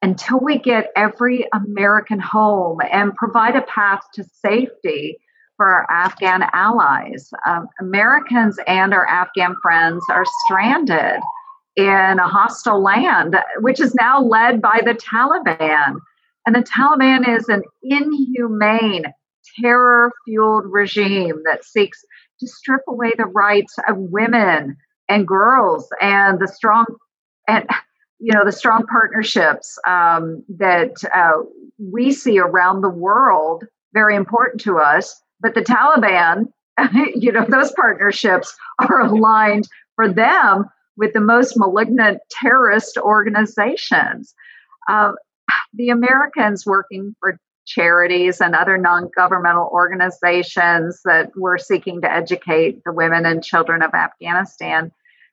until 0.03 0.39
we 0.41 0.59
get 0.59 0.91
every 0.97 1.47
American 1.53 2.21
home 2.21 2.79
and 2.91 3.15
provide 3.15 3.57
a 3.57 3.63
path 3.63 4.01
to 4.15 4.25
safety 4.25 5.19
for 5.57 5.67
our 5.67 5.91
Afghan 5.91 6.45
allies. 6.53 7.31
Um, 7.47 7.69
Americans 7.81 8.59
and 8.67 8.93
our 8.93 9.07
Afghan 9.07 9.57
friends 9.63 10.05
are 10.11 10.25
stranded 10.45 11.21
in 11.77 12.19
a 12.19 12.29
hostile 12.29 12.83
land, 12.83 13.37
which 13.61 13.81
is 13.81 13.95
now 13.95 14.21
led 14.21 14.61
by 14.61 14.81
the 14.85 14.95
Taliban. 14.95 15.99
And 16.47 16.55
the 16.55 16.63
Taliban 16.63 17.29
is 17.29 17.49
an 17.49 17.63
inhumane, 17.83 19.05
terror 19.61 20.13
fueled 20.25 20.65
regime 20.67 21.43
that 21.45 21.65
seeks 21.65 22.05
to 22.41 22.47
strip 22.47 22.83
away 22.89 23.13
the 23.17 23.27
rights 23.27 23.77
of 23.89 23.97
women 23.97 24.77
and 25.09 25.27
girls 25.27 25.89
and 26.01 26.39
the 26.41 26.49
strong 26.49 26.87
and 27.49 27.67
you 28.19 28.33
know 28.33 28.45
the 28.45 28.53
strong 28.53 28.87
partnerships 28.87 29.79
um, 29.87 30.43
that 30.49 30.93
uh, 31.15 31.43
we 31.79 32.13
see 32.13 32.39
around 32.39 32.81
the 32.81 32.89
world 32.89 33.65
very 33.93 34.17
important 34.17 34.61
to 34.61 34.79
us 34.79 35.21
but 35.41 35.55
the 35.55 35.63
taliban 35.63 36.47
you 37.15 37.33
know 37.33 37.45
those 37.49 37.73
partnerships 37.73 38.55
are 38.81 39.01
aligned 39.01 39.67
for 39.95 40.13
them 40.13 40.65
with 40.97 41.13
the 41.13 41.21
most 41.21 41.59
malignant 41.59 42.19
terrorist 42.31 42.97
organizations. 42.97 44.35
Uh, 44.89 45.13
the 45.75 45.89
americans 45.89 46.65
working 46.67 47.15
for 47.21 47.39
charities 47.67 48.41
and 48.41 48.55
other 48.55 48.79
non-governmental 48.79 49.69
organizations 49.73 51.01
that 51.05 51.31
were 51.37 51.59
seeking 51.59 52.01
to 52.01 52.11
educate 52.11 52.83
the 52.85 52.93
women 52.93 53.27
and 53.27 53.45
children 53.45 53.83
of 53.83 53.93
afghanistan 53.93 54.91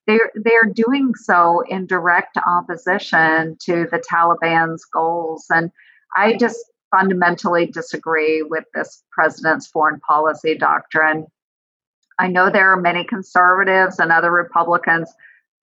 they're 0.08 0.32
they're 0.36 0.72
doing 0.74 1.16
so 1.16 1.62
in 1.70 1.86
direct 1.86 2.38
opposition 2.46 3.58
to 3.62 3.88
the 3.90 4.00
Taliban's 4.00 4.86
goals, 4.86 5.46
and 5.50 5.72
I 6.16 6.36
just 6.38 6.60
fundamentally 6.92 7.66
disagree 7.66 8.44
with 8.44 8.66
this 8.74 9.04
president's 9.12 9.68
foreign 9.68 10.00
policy 10.02 10.58
doctrine. 10.58 11.26
I 12.20 12.28
know 12.28 12.50
there 12.50 12.72
are 12.72 12.80
many 12.80 13.04
conservatives 13.04 14.00
and 14.00 14.12
other 14.12 14.32
Republicans 14.32 15.12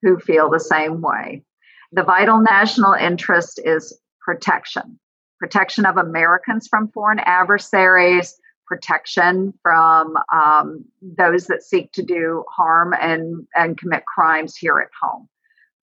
who 0.02 0.18
feel 0.18 0.50
the 0.50 0.58
same 0.58 1.00
way. 1.02 1.44
The 1.92 2.02
vital 2.02 2.40
national 2.40 2.94
interest 2.94 3.60
is 3.64 3.96
protection 4.20 4.98
protection 5.40 5.86
of 5.86 5.96
Americans 5.96 6.68
from 6.68 6.88
foreign 6.88 7.18
adversaries, 7.20 8.38
protection 8.66 9.52
from 9.62 10.16
um, 10.32 10.84
those 11.02 11.46
that 11.46 11.62
seek 11.62 11.90
to 11.92 12.02
do 12.04 12.44
harm 12.48 12.94
and, 13.00 13.46
and 13.56 13.76
commit 13.76 14.04
crimes 14.06 14.54
here 14.54 14.78
at 14.78 14.90
home. 15.00 15.28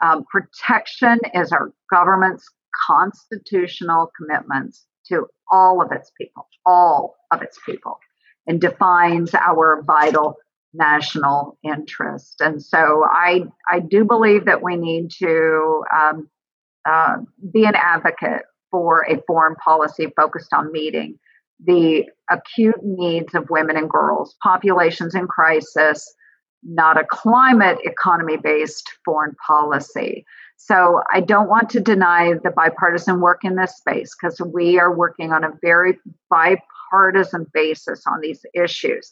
Um, 0.01 0.23
protection 0.31 1.19
is 1.33 1.51
our 1.51 1.73
government's 1.91 2.47
constitutional 2.87 4.11
commitments 4.15 4.85
to 5.07 5.25
all 5.51 5.81
of 5.81 5.91
its 5.91 6.11
people, 6.17 6.47
all 6.65 7.15
of 7.31 7.41
its 7.41 7.57
people, 7.65 7.99
and 8.45 8.61
defines 8.61 9.33
our 9.33 9.81
vital 9.81 10.37
national 10.73 11.57
interest. 11.63 12.39
And 12.39 12.61
so 12.61 13.03
I, 13.09 13.45
I 13.69 13.79
do 13.79 14.05
believe 14.05 14.45
that 14.45 14.61
we 14.61 14.75
need 14.75 15.09
to 15.19 15.83
um, 15.93 16.29
uh, 16.85 17.17
be 17.51 17.65
an 17.65 17.75
advocate 17.75 18.43
for 18.71 19.05
a 19.09 19.21
foreign 19.27 19.55
policy 19.55 20.07
focused 20.15 20.53
on 20.53 20.71
meeting 20.71 21.17
the 21.65 22.05
acute 22.29 22.83
needs 22.83 23.33
of 23.33 23.49
women 23.49 23.77
and 23.77 23.89
girls, 23.89 24.35
populations 24.43 25.15
in 25.15 25.27
crisis, 25.27 26.13
not 26.63 26.99
a 26.99 27.05
climate 27.09 27.77
economy 27.83 28.37
based 28.37 28.89
foreign 29.05 29.35
policy. 29.45 30.25
So 30.57 31.01
I 31.13 31.21
don't 31.21 31.49
want 31.49 31.69
to 31.71 31.79
deny 31.79 32.33
the 32.43 32.51
bipartisan 32.51 33.21
work 33.21 33.43
in 33.43 33.55
this 33.55 33.77
space 33.77 34.15
because 34.15 34.41
we 34.41 34.79
are 34.79 34.93
working 34.93 35.31
on 35.31 35.43
a 35.43 35.51
very 35.61 35.97
bipartisan 36.29 37.45
basis 37.53 38.03
on 38.07 38.21
these 38.21 38.45
issues. 38.53 39.11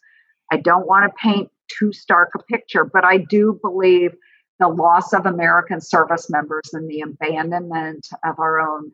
I 0.52 0.58
don't 0.58 0.88
want 0.88 1.06
to 1.06 1.15
paint 1.22 1.50
too 1.68 1.94
stark 1.94 2.32
a 2.36 2.44
picture, 2.44 2.84
but 2.84 3.04
I 3.04 3.18
do 3.18 3.60
believe 3.62 4.15
the 4.60 4.68
loss 4.68 5.13
of 5.13 5.26
American 5.26 5.82
service 5.82 6.30
members 6.30 6.70
and 6.74 6.89
the 6.89 7.02
abandonment 7.02 8.08
of 8.24 8.39
our 8.39 8.60
own 8.60 8.91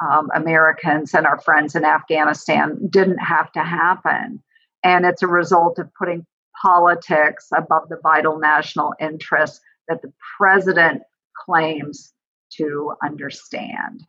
um, 0.00 0.28
Americans 0.34 1.14
and 1.14 1.26
our 1.26 1.40
friends 1.40 1.74
in 1.74 1.84
Afghanistan 1.84 2.78
didn't 2.88 3.18
have 3.18 3.50
to 3.52 3.60
happen. 3.60 4.42
And 4.84 5.04
it's 5.04 5.22
a 5.22 5.28
result 5.28 5.78
of 5.78 5.92
putting 5.94 6.26
politics 6.62 7.48
above 7.56 7.88
the 7.88 7.98
vital 8.02 8.38
national 8.38 8.94
interests 9.00 9.60
that 9.88 10.02
the 10.02 10.12
president 10.36 11.02
claims 11.44 12.12
to 12.56 12.94
understand. 13.02 14.04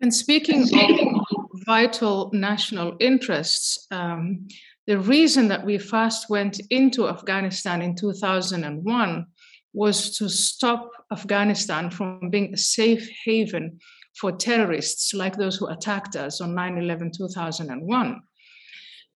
And 0.00 0.14
speaking 0.14 0.62
of 0.62 1.26
vital 1.66 2.30
national 2.32 2.96
interests, 3.00 3.86
um, 3.90 4.46
the 4.86 4.98
reason 4.98 5.48
that 5.48 5.64
we 5.64 5.78
first 5.78 6.28
went 6.28 6.60
into 6.70 7.08
Afghanistan 7.08 7.82
in 7.82 7.96
2001 7.96 9.26
was 9.72 10.16
to 10.18 10.28
stop 10.28 10.90
Afghanistan 11.12 11.90
from 11.90 12.30
being 12.30 12.52
a 12.52 12.56
safe 12.56 13.08
haven 13.24 13.78
for 14.18 14.32
terrorists 14.32 15.14
like 15.14 15.36
those 15.36 15.56
who 15.56 15.66
attacked 15.66 16.16
us 16.16 16.40
on 16.40 16.54
9 16.54 16.78
11 16.78 17.12
2001. 17.16 18.20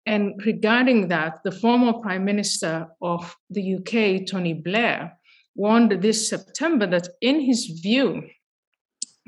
And 0.07 0.41
regarding 0.45 1.09
that, 1.09 1.41
the 1.45 1.53
former 1.53 1.93
Prime 1.95 2.25
Minister 2.25 2.89
of 3.03 3.37
the 3.51 3.77
UK, 3.77 4.27
Tony 4.27 4.55
Blair, 4.55 5.19
warned 5.55 6.03
this 6.03 6.29
September 6.29 6.87
that, 6.87 7.09
in 7.21 7.41
his 7.41 7.67
view, 7.83 8.23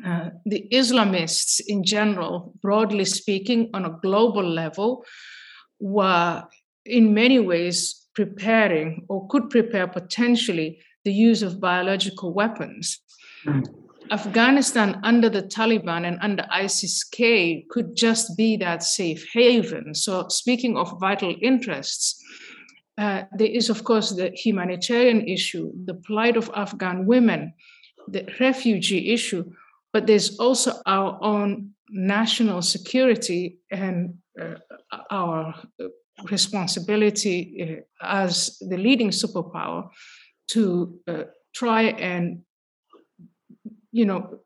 uh, 0.05 0.31
the 0.47 0.67
Islamists 0.73 1.61
in 1.67 1.85
general, 1.85 2.55
broadly 2.63 3.05
speaking, 3.05 3.71
on 3.75 3.85
a 3.85 3.99
global 4.03 4.43
level, 4.43 5.05
were 5.79 6.45
in 6.87 7.15
many 7.15 7.39
ways 7.39 8.09
preparing 8.15 9.05
or 9.09 9.29
could 9.29 9.51
prepare 9.51 9.87
potentially 9.87 10.81
the 11.05 11.13
use 11.13 11.43
of 11.43 11.61
biological 11.61 12.33
weapons. 12.33 13.01
Mm. 13.47 13.82
Afghanistan 14.13 15.01
under 15.03 15.31
the 15.31 15.43
Taliban 15.43 16.07
and 16.07 16.19
under 16.21 16.47
ISIS 16.51 17.03
K 17.03 17.65
could 17.71 17.97
just 17.97 18.37
be 18.37 18.59
that 18.59 18.83
safe 18.83 19.27
haven. 19.33 19.95
So, 19.95 20.29
speaking 20.29 20.77
of 20.77 21.01
vital 21.01 21.35
interests, 21.41 22.23
uh, 22.99 23.23
there 23.39 23.49
is, 23.49 23.71
of 23.71 23.85
course, 23.85 24.11
the 24.11 24.31
humanitarian 24.35 25.27
issue, 25.27 25.73
the 25.87 25.95
plight 25.95 26.37
of 26.37 26.51
Afghan 26.55 27.07
women, 27.07 27.55
the 28.07 28.29
refugee 28.39 29.15
issue, 29.15 29.51
but 29.95 30.07
there's 30.07 30.39
also 30.39 30.73
our 30.85 31.19
own 31.23 31.71
national 31.89 32.61
security 32.61 33.59
and 33.71 34.19
uh, 34.39 34.57
our 35.11 35.55
responsibility 36.31 37.83
uh, 38.03 38.07
as 38.07 38.59
the 38.61 38.77
leading 38.77 39.09
superpower 39.11 39.89
to 40.49 40.99
uh, 41.09 41.23
try 41.55 41.83
and 41.83 42.43
you 43.93 44.07
know, 44.07 44.41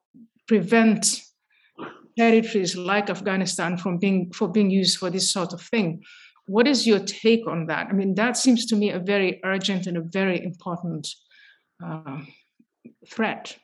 prevent 0.46 1.22
territories 2.18 2.76
like 2.76 3.10
Afghanistan 3.10 3.76
from 3.76 3.98
being 3.98 4.32
for 4.32 4.48
being 4.48 4.70
used 4.70 4.98
for 4.98 5.10
this 5.10 5.32
sort 5.32 5.52
of 5.52 5.60
thing. 5.60 6.02
What 6.46 6.66
is 6.66 6.86
your 6.86 7.00
take 7.00 7.46
on 7.48 7.66
that? 7.66 7.88
I 7.88 7.92
mean, 7.92 8.14
that 8.14 8.36
seems 8.36 8.66
to 8.66 8.76
me 8.76 8.90
a 8.90 8.98
very 8.98 9.40
urgent 9.44 9.86
and 9.86 9.96
a 9.96 10.02
very 10.02 10.42
important 10.42 11.08
uh, 11.84 12.20
threat. 13.10 13.56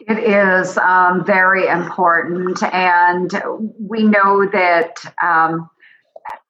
It 0.00 0.18
is 0.18 0.76
um, 0.76 1.24
very 1.24 1.66
important, 1.66 2.62
and 2.62 3.30
we 3.80 4.02
know 4.02 4.46
that 4.52 4.98
um, 5.22 5.70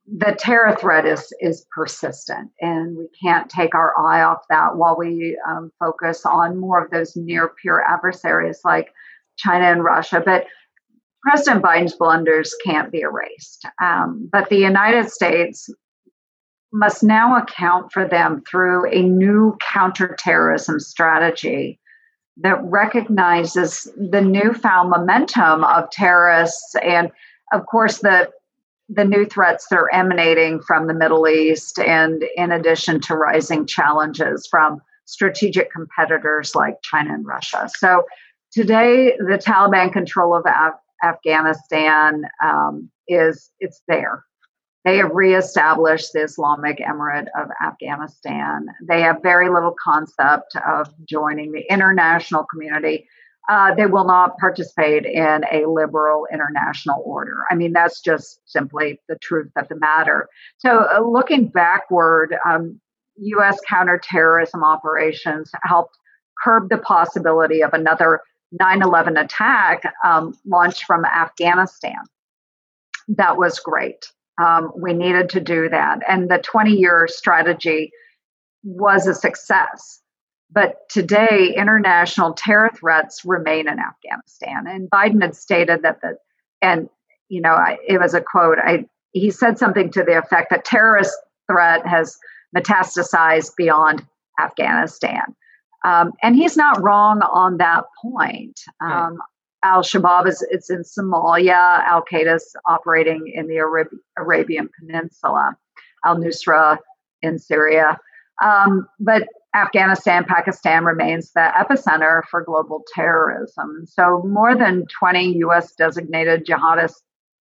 the 0.06 0.36
terror 0.38 0.76
threat 0.76 1.04
is 1.04 1.32
is 1.40 1.66
persistent, 1.74 2.50
and 2.60 2.96
we 2.96 3.08
can't 3.20 3.50
take 3.50 3.74
our 3.74 3.92
eye 3.98 4.22
off 4.22 4.44
that 4.48 4.76
while 4.76 4.96
we 4.96 5.38
um, 5.48 5.72
focus 5.78 6.24
on 6.24 6.58
more 6.58 6.84
of 6.84 6.90
those 6.90 7.16
near 7.16 7.52
peer 7.60 7.82
adversaries 7.82 8.60
like 8.64 8.92
China 9.36 9.64
and 9.64 9.84
Russia. 9.84 10.22
But 10.24 10.46
President 11.22 11.64
Biden's 11.64 11.96
blunders 11.96 12.54
can't 12.64 12.92
be 12.92 13.00
erased. 13.00 13.66
Um, 13.82 14.28
but 14.30 14.48
the 14.48 14.58
United 14.58 15.10
States 15.10 15.68
must 16.72 17.02
now 17.02 17.36
account 17.36 17.92
for 17.92 18.06
them 18.06 18.42
through 18.48 18.88
a 18.92 19.02
new 19.02 19.56
counterterrorism 19.60 20.78
strategy 20.78 21.80
that 22.36 22.62
recognizes 22.62 23.88
the 23.96 24.20
newfound 24.20 24.90
momentum 24.90 25.64
of 25.64 25.90
terrorists 25.90 26.76
and 26.82 27.10
of 27.52 27.66
course, 27.66 27.98
the 27.98 28.30
the 28.88 29.04
new 29.04 29.24
threats 29.24 29.66
that 29.68 29.78
are 29.78 29.92
emanating 29.92 30.60
from 30.60 30.86
the 30.86 30.94
Middle 30.94 31.26
East, 31.28 31.78
and 31.78 32.24
in 32.36 32.52
addition 32.52 33.00
to 33.02 33.16
rising 33.16 33.66
challenges 33.66 34.46
from 34.46 34.80
strategic 35.06 35.72
competitors 35.72 36.54
like 36.54 36.80
China 36.82 37.14
and 37.14 37.26
Russia. 37.26 37.68
So 37.78 38.04
today, 38.52 39.16
the 39.18 39.38
Taliban 39.38 39.92
control 39.92 40.34
of 40.34 40.44
Af- 40.46 40.80
Afghanistan 41.02 42.22
um, 42.44 42.90
is 43.08 43.50
it's 43.60 43.82
there. 43.88 44.24
They 44.84 44.98
have 44.98 45.10
reestablished 45.10 46.12
the 46.12 46.22
Islamic 46.22 46.78
Emirate 46.78 47.26
of 47.36 47.48
Afghanistan. 47.60 48.66
They 48.88 49.00
have 49.00 49.20
very 49.20 49.48
little 49.50 49.74
concept 49.82 50.54
of 50.64 50.88
joining 51.06 51.50
the 51.50 51.64
international 51.68 52.44
community. 52.44 53.08
Uh, 53.48 53.74
they 53.74 53.86
will 53.86 54.04
not 54.04 54.36
participate 54.38 55.04
in 55.04 55.44
a 55.52 55.66
liberal 55.66 56.26
international 56.32 57.00
order. 57.04 57.44
I 57.48 57.54
mean, 57.54 57.72
that's 57.72 58.00
just 58.00 58.40
simply 58.44 59.00
the 59.08 59.16
truth 59.16 59.52
of 59.56 59.68
the 59.68 59.76
matter. 59.76 60.28
So, 60.58 60.86
uh, 60.92 61.00
looking 61.00 61.46
backward, 61.46 62.34
um, 62.44 62.80
U.S. 63.18 63.58
counterterrorism 63.68 64.64
operations 64.64 65.50
helped 65.62 65.96
curb 66.42 66.68
the 66.68 66.78
possibility 66.78 67.62
of 67.62 67.72
another 67.72 68.20
9 68.52 68.82
11 68.82 69.16
attack 69.16 69.82
um, 70.04 70.36
launched 70.44 70.84
from 70.84 71.04
Afghanistan. 71.04 71.98
That 73.08 73.36
was 73.36 73.58
great. 73.58 74.12
Um, 74.42 74.72
we 74.76 74.92
needed 74.92 75.30
to 75.30 75.40
do 75.40 75.68
that. 75.68 76.00
And 76.08 76.30
the 76.30 76.38
20 76.38 76.72
year 76.72 77.08
strategy 77.08 77.90
was 78.62 79.06
a 79.06 79.14
success. 79.14 80.00
But 80.50 80.88
today, 80.88 81.52
international 81.56 82.32
terror 82.34 82.70
threats 82.74 83.24
remain 83.24 83.68
in 83.68 83.78
Afghanistan. 83.78 84.66
And 84.66 84.88
Biden 84.88 85.20
had 85.20 85.34
stated 85.34 85.82
that 85.82 86.00
the, 86.00 86.18
and, 86.62 86.88
you 87.28 87.40
know, 87.40 87.52
I, 87.52 87.78
it 87.86 88.00
was 88.00 88.14
a 88.14 88.20
quote, 88.20 88.58
I, 88.58 88.86
he 89.12 89.30
said 89.30 89.58
something 89.58 89.90
to 89.92 90.02
the 90.02 90.18
effect 90.18 90.50
that 90.50 90.64
terrorist 90.64 91.14
threat 91.50 91.86
has 91.86 92.18
metastasized 92.56 93.56
beyond 93.56 94.06
Afghanistan. 94.38 95.34
Um, 95.84 96.12
and 96.22 96.34
he's 96.36 96.56
not 96.56 96.82
wrong 96.82 97.20
on 97.22 97.58
that 97.58 97.84
point. 98.00 98.60
Um, 98.80 99.18
Al 99.62 99.82
Shabaab 99.82 100.28
is 100.28 100.46
it's 100.50 100.70
in 100.70 100.82
Somalia. 100.82 101.84
Al 101.84 102.04
Qaeda 102.04 102.36
is 102.36 102.56
operating 102.66 103.32
in 103.34 103.46
the 103.46 103.58
Arab- 103.58 103.88
Arabian 104.16 104.68
Peninsula. 104.78 105.56
Al 106.04 106.16
Nusra 106.16 106.78
in 107.22 107.38
Syria. 107.38 107.98
Um, 108.42 108.86
but 109.00 109.28
Afghanistan, 109.56 110.24
Pakistan 110.24 110.84
remains 110.84 111.32
the 111.32 111.50
epicenter 111.58 112.22
for 112.30 112.44
global 112.44 112.84
terrorism. 112.94 113.84
So, 113.86 114.22
more 114.26 114.54
than 114.54 114.84
20 114.98 115.38
U.S. 115.38 115.74
designated 115.74 116.46
jihadist 116.46 116.96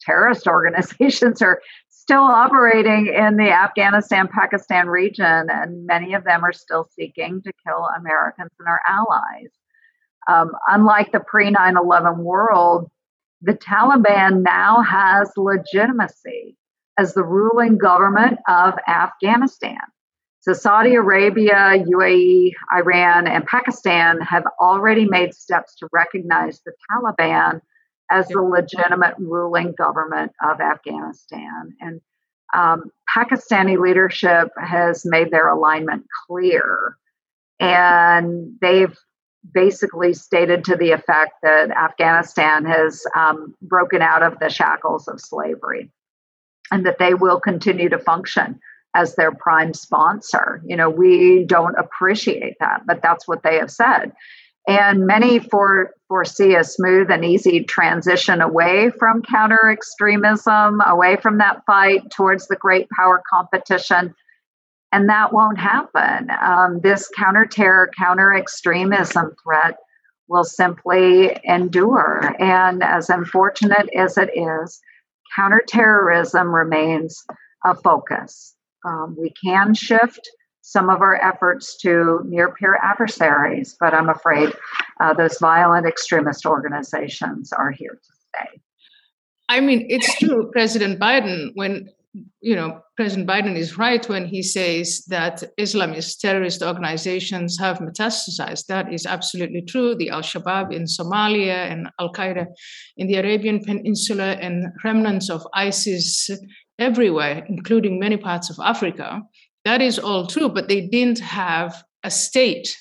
terrorist 0.01 0.45
organizations 0.47 1.41
are 1.41 1.61
still 1.89 2.23
operating 2.23 3.07
in 3.07 3.37
the 3.37 3.51
Afghanistan 3.51 4.27
Pakistan 4.27 4.87
region, 4.87 5.47
and 5.49 5.85
many 5.85 6.13
of 6.13 6.25
them 6.25 6.43
are 6.43 6.51
still 6.51 6.85
seeking 6.95 7.41
to 7.43 7.53
kill 7.65 7.87
Americans 7.97 8.51
and 8.59 8.67
our 8.67 8.81
allies. 8.85 9.51
Um, 10.27 10.51
unlike 10.67 11.13
the 11.13 11.21
pre 11.21 11.49
9 11.49 11.77
11 11.77 12.17
world, 12.23 12.91
the 13.41 13.53
Taliban 13.53 14.43
now 14.43 14.81
has 14.81 15.31
legitimacy 15.37 16.57
as 16.97 17.13
the 17.13 17.23
ruling 17.23 17.77
government 17.77 18.39
of 18.49 18.73
Afghanistan. 18.87 19.79
So, 20.41 20.53
Saudi 20.53 20.95
Arabia, 20.95 21.83
UAE, 21.87 22.53
Iran, 22.73 23.27
and 23.27 23.45
Pakistan 23.45 24.19
have 24.21 24.43
already 24.59 25.05
made 25.05 25.35
steps 25.35 25.75
to 25.75 25.87
recognize 25.93 26.61
the 26.65 26.73
Taliban 26.89 27.61
as 28.09 28.27
the 28.27 28.41
legitimate 28.41 29.13
ruling 29.19 29.73
government 29.77 30.31
of 30.43 30.59
Afghanistan. 30.59 31.75
And 31.79 32.01
um, 32.53 32.91
Pakistani 33.15 33.79
leadership 33.79 34.49
has 34.57 35.05
made 35.05 35.29
their 35.31 35.47
alignment 35.47 36.05
clear. 36.27 36.97
And 37.59 38.55
they've 38.59 38.97
basically 39.53 40.13
stated 40.13 40.65
to 40.65 40.75
the 40.75 40.91
effect 40.91 41.33
that 41.43 41.69
Afghanistan 41.69 42.65
has 42.65 43.03
um, 43.15 43.55
broken 43.61 44.01
out 44.01 44.23
of 44.23 44.39
the 44.39 44.49
shackles 44.49 45.07
of 45.07 45.21
slavery 45.21 45.91
and 46.71 46.85
that 46.85 46.97
they 46.99 47.13
will 47.13 47.39
continue 47.39 47.89
to 47.89 47.99
function 47.99 48.59
as 48.93 49.15
their 49.15 49.31
prime 49.31 49.73
sponsor. 49.73 50.61
You 50.65 50.75
know, 50.75 50.89
we 50.89 51.45
don't 51.45 51.75
appreciate 51.77 52.55
that, 52.59 52.85
but 52.85 53.01
that's 53.01 53.27
what 53.27 53.43
they 53.43 53.55
have 53.57 53.71
said. 53.71 54.11
And 54.67 55.07
many 55.07 55.39
for, 55.39 55.91
foresee 56.07 56.55
a 56.55 56.63
smooth 56.63 57.09
and 57.09 57.25
easy 57.25 57.63
transition 57.63 58.41
away 58.41 58.91
from 58.91 59.23
counter 59.23 59.71
extremism, 59.71 60.81
away 60.85 61.15
from 61.15 61.39
that 61.39 61.63
fight 61.65 62.11
towards 62.11 62.47
the 62.47 62.55
great 62.55 62.87
power 62.95 63.23
competition 63.27 64.13
and 64.91 65.09
that 65.09 65.31
won't 65.31 65.57
happen. 65.57 66.29
Um, 66.41 66.81
this 66.81 67.09
counter 67.15 67.45
terror, 67.45 67.89
counter 67.97 68.33
extremism 68.33 69.33
threat 69.43 69.77
will 70.27 70.43
simply 70.43 71.37
endure. 71.43 72.35
And 72.39 72.83
as 72.83 73.09
unfortunate 73.09 73.89
as 73.95 74.17
it 74.17 74.29
is, 74.35 74.81
counterterrorism 75.35 76.53
remains 76.53 77.23
a 77.63 77.75
focus. 77.75 78.55
Um, 78.85 79.15
we 79.17 79.33
can 79.43 79.73
shift 79.73 80.29
some 80.61 80.89
of 80.89 81.01
our 81.01 81.15
efforts 81.15 81.77
to 81.77 82.21
near 82.25 82.53
peer 82.53 82.77
adversaries, 82.81 83.75
but 83.79 83.93
I'm 83.93 84.09
afraid 84.09 84.53
uh, 84.99 85.13
those 85.13 85.37
violent 85.39 85.87
extremist 85.87 86.45
organizations 86.45 87.51
are 87.51 87.71
here 87.71 87.91
to 87.91 88.13
stay. 88.29 88.61
I 89.49 89.59
mean, 89.59 89.85
it's 89.89 90.17
true. 90.19 90.49
President 90.53 90.99
Biden, 90.99 91.51
when 91.55 91.89
you 92.41 92.55
know, 92.55 92.81
President 92.97 93.27
Biden 93.27 93.55
is 93.55 93.77
right 93.77 94.07
when 94.09 94.25
he 94.25 94.43
says 94.43 95.05
that 95.07 95.43
Islamist 95.57 96.19
terrorist 96.19 96.61
organizations 96.61 97.57
have 97.57 97.79
metastasized. 97.79 98.65
That 98.65 98.91
is 98.93 99.05
absolutely 99.05 99.61
true. 99.61 99.95
The 99.95 100.09
Al 100.09 100.21
Shabaab 100.21 100.73
in 100.73 100.83
Somalia 100.83 101.71
and 101.71 101.89
Al 101.99 102.11
Qaeda 102.11 102.47
in 102.97 103.07
the 103.07 103.15
Arabian 103.15 103.63
Peninsula 103.63 104.33
and 104.33 104.65
remnants 104.83 105.29
of 105.29 105.47
ISIS 105.53 106.29
everywhere, 106.81 107.45
including 107.47 107.99
many 107.99 108.17
parts 108.17 108.49
of 108.49 108.57
Africa. 108.63 109.21
That 109.63 109.81
is 109.81 109.99
all 109.99 110.27
true, 110.27 110.49
but 110.49 110.67
they 110.67 110.81
didn't 110.87 111.19
have 111.19 111.83
a 112.03 112.11
state 112.11 112.75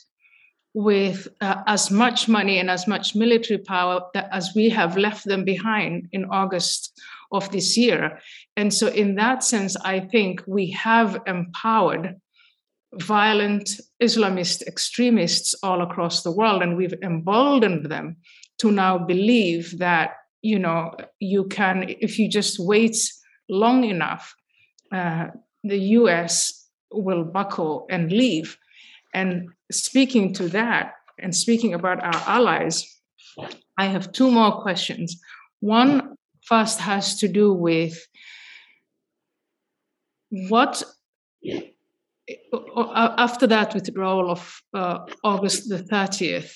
with 0.73 1.29
uh, 1.41 1.63
as 1.67 1.91
much 1.91 2.29
money 2.29 2.59
and 2.59 2.71
as 2.71 2.87
much 2.87 3.15
military 3.15 3.59
power 3.59 4.01
that, 4.15 4.29
as 4.33 4.53
we 4.55 4.69
have 4.71 4.97
left 4.97 5.25
them 5.25 5.45
behind 5.45 6.09
in 6.13 6.25
August 6.27 6.99
of 7.33 7.51
this 7.51 7.77
year. 7.77 8.19
And 8.57 8.73
so, 8.73 8.87
in 8.87 9.17
that 9.17 9.45
sense, 9.45 9.77
I 9.85 10.01
think 10.01 10.43
we 10.47 10.71
have 10.71 11.19
empowered 11.27 12.17
violent 12.95 13.81
Islamist 14.03 14.67
extremists 14.67 15.55
all 15.63 15.83
across 15.83 16.23
the 16.23 16.33
world, 16.33 16.63
and 16.63 16.77
we've 16.77 16.95
emboldened 17.03 17.87
them 17.87 18.17
to 18.59 18.71
now 18.71 18.99
believe 18.99 19.79
that, 19.79 20.11
you 20.43 20.59
know, 20.59 20.95
you 21.19 21.45
can, 21.45 21.95
if 22.01 22.19
you 22.19 22.29
just 22.29 22.59
wait 22.59 22.97
long 23.51 23.85
enough, 23.85 24.35
uh, 24.93 25.27
the 25.63 25.79
US 25.99 26.69
will 26.91 27.25
buckle 27.25 27.87
and 27.91 28.11
leave. 28.11 28.57
And 29.13 29.49
speaking 29.71 30.33
to 30.35 30.49
that, 30.49 30.95
and 31.19 31.35
speaking 31.35 31.75
about 31.75 32.03
our 32.03 32.23
allies, 32.27 33.01
I 33.77 33.87
have 33.87 34.13
two 34.13 34.31
more 34.31 34.63
questions. 34.63 35.21
One 35.61 36.17
first 36.43 36.81
has 36.81 37.19
to 37.21 37.29
do 37.29 37.53
with 37.53 38.07
what 40.31 40.83
after 42.97 43.47
that 43.49 43.75
withdrawal 43.75 44.31
of 44.31 44.63
uh, 44.73 44.99
August 45.25 45.69
the 45.69 45.79
30th 45.79 46.53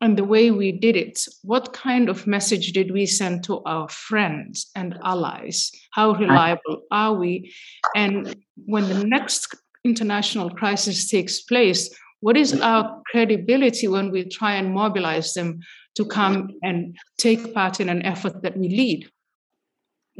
and 0.00 0.16
the 0.16 0.24
way 0.24 0.50
we 0.50 0.72
did 0.72 0.96
it, 0.96 1.26
what 1.42 1.72
kind 1.72 2.08
of 2.08 2.26
message 2.26 2.72
did 2.72 2.92
we 2.92 3.04
send 3.04 3.42
to 3.44 3.62
our 3.64 3.88
friends 3.88 4.70
and 4.76 4.96
allies? 5.02 5.72
How 5.90 6.12
reliable 6.12 6.82
are 6.92 7.14
we? 7.14 7.52
And 7.96 8.36
when 8.66 8.88
the 8.88 9.04
next 9.04 9.56
international 9.84 10.50
crisis 10.50 11.10
takes 11.10 11.40
place, 11.40 11.90
what 12.20 12.36
is 12.36 12.60
our 12.60 13.02
credibility 13.10 13.88
when 13.88 14.10
we 14.10 14.24
try 14.24 14.54
and 14.54 14.72
mobilize 14.72 15.34
them 15.34 15.60
to 15.96 16.04
come 16.04 16.50
and 16.62 16.96
take 17.18 17.52
part 17.52 17.80
in 17.80 17.88
an 17.88 18.02
effort 18.02 18.42
that 18.42 18.56
we 18.56 18.68
lead? 18.68 19.10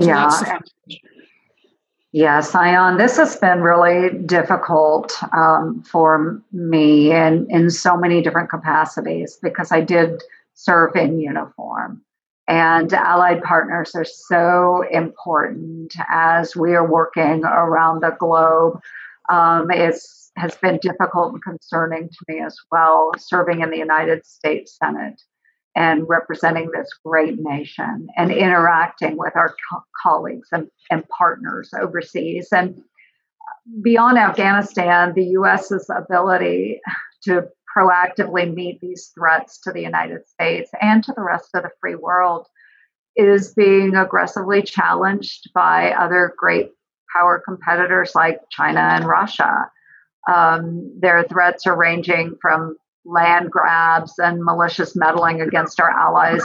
So 0.00 0.06
yeah. 0.06 0.58
Yes, 2.12 2.52
Ayaan, 2.52 2.96
this 2.96 3.18
has 3.18 3.36
been 3.36 3.60
really 3.60 4.18
difficult 4.24 5.12
um, 5.36 5.82
for 5.82 6.42
me 6.52 7.12
in, 7.12 7.46
in 7.50 7.68
so 7.68 7.98
many 7.98 8.22
different 8.22 8.48
capacities 8.48 9.38
because 9.42 9.70
I 9.70 9.82
did 9.82 10.22
serve 10.54 10.96
in 10.96 11.20
uniform. 11.20 12.02
And 12.46 12.90
allied 12.94 13.42
partners 13.42 13.94
are 13.94 14.06
so 14.06 14.84
important 14.90 15.92
as 16.08 16.56
we 16.56 16.74
are 16.74 16.90
working 16.90 17.44
around 17.44 18.00
the 18.00 18.16
globe. 18.18 18.80
Um, 19.28 19.70
it 19.70 19.94
has 20.36 20.54
been 20.62 20.78
difficult 20.80 21.34
and 21.34 21.42
concerning 21.42 22.08
to 22.08 22.18
me 22.26 22.40
as 22.40 22.56
well, 22.72 23.12
serving 23.18 23.60
in 23.60 23.68
the 23.68 23.76
United 23.76 24.24
States 24.24 24.78
Senate 24.82 25.20
and 25.78 26.08
representing 26.08 26.68
this 26.74 26.90
great 27.04 27.38
nation 27.38 28.08
and 28.16 28.32
interacting 28.32 29.16
with 29.16 29.36
our 29.36 29.54
co- 29.70 29.84
colleagues 30.02 30.48
and, 30.50 30.66
and 30.90 31.08
partners 31.08 31.70
overseas. 31.80 32.48
And 32.50 32.82
beyond 33.80 34.18
Afghanistan, 34.18 35.12
the 35.14 35.24
US's 35.24 35.88
ability 35.88 36.80
to 37.22 37.46
proactively 37.76 38.52
meet 38.52 38.80
these 38.80 39.12
threats 39.14 39.60
to 39.60 39.72
the 39.72 39.80
United 39.80 40.26
States 40.26 40.68
and 40.82 41.04
to 41.04 41.12
the 41.14 41.22
rest 41.22 41.50
of 41.54 41.62
the 41.62 41.70
free 41.80 41.94
world 41.94 42.48
is 43.14 43.54
being 43.54 43.94
aggressively 43.94 44.62
challenged 44.62 45.48
by 45.54 45.92
other 45.92 46.34
great 46.36 46.72
power 47.14 47.40
competitors 47.44 48.16
like 48.16 48.40
China 48.50 48.80
and 48.80 49.06
Russia. 49.06 49.70
Um, 50.28 50.98
their 50.98 51.22
threats 51.22 51.68
are 51.68 51.76
ranging 51.76 52.36
from 52.42 52.76
land 53.04 53.50
grabs 53.50 54.18
and 54.18 54.44
malicious 54.44 54.94
meddling 54.94 55.40
against 55.40 55.80
our 55.80 55.90
allies. 55.90 56.42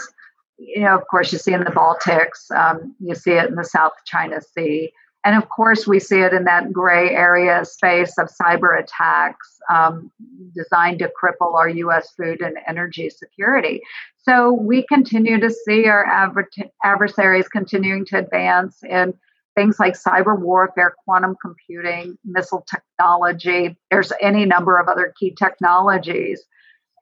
You 0.58 0.82
know, 0.82 0.96
of 0.96 1.04
course, 1.10 1.32
you 1.32 1.39
see 1.39 1.54
in 1.54 1.63
the 1.63 1.72
Baltics, 1.72 2.52
um, 2.56 2.96
you 3.00 3.16
see 3.16 3.32
it 3.32 3.50
in 3.50 3.56
the 3.56 3.63
South 3.63 3.94
China 4.06 4.39
Sea. 4.42 4.92
And 5.26 5.42
of 5.42 5.50
course, 5.50 5.88
we 5.88 6.00
see 6.00 6.20
it 6.20 6.34
in 6.34 6.44
that 6.46 6.74
gray 6.74 7.12
area 7.12 7.63
space 7.63 8.18
of 8.18 8.30
cyber 8.30 8.78
attacks 8.78 9.60
um, 9.70 10.12
designed 10.54 11.00
to 11.00 11.12
cripple 11.22 11.56
our 11.56 11.70
U.S. 11.70 12.12
food 12.18 12.42
and 12.42 12.58
energy 12.68 13.10
security. 13.10 13.82
So 14.18 14.52
we 14.52 14.86
continue 14.88 15.39
to 15.39 15.50
see 15.50 15.88
our 15.88 16.06
adver- 16.06 16.50
adversaries 16.84 17.48
continuing 17.48 18.06
to 18.06 18.18
advance 18.18 18.84
in 18.84 19.13
things 19.56 19.80
like 19.80 19.94
cyber 19.94 20.39
warfare, 20.39 20.96
quantum 21.06 21.36
computing, 21.42 22.18
missile 22.26 22.66
technology. 22.70 23.78
There's 23.92 24.12
any 24.22 24.46
number 24.46 24.80
of 24.80 24.88
other 24.88 25.13
key 25.20 25.36
technologies. 25.38 26.44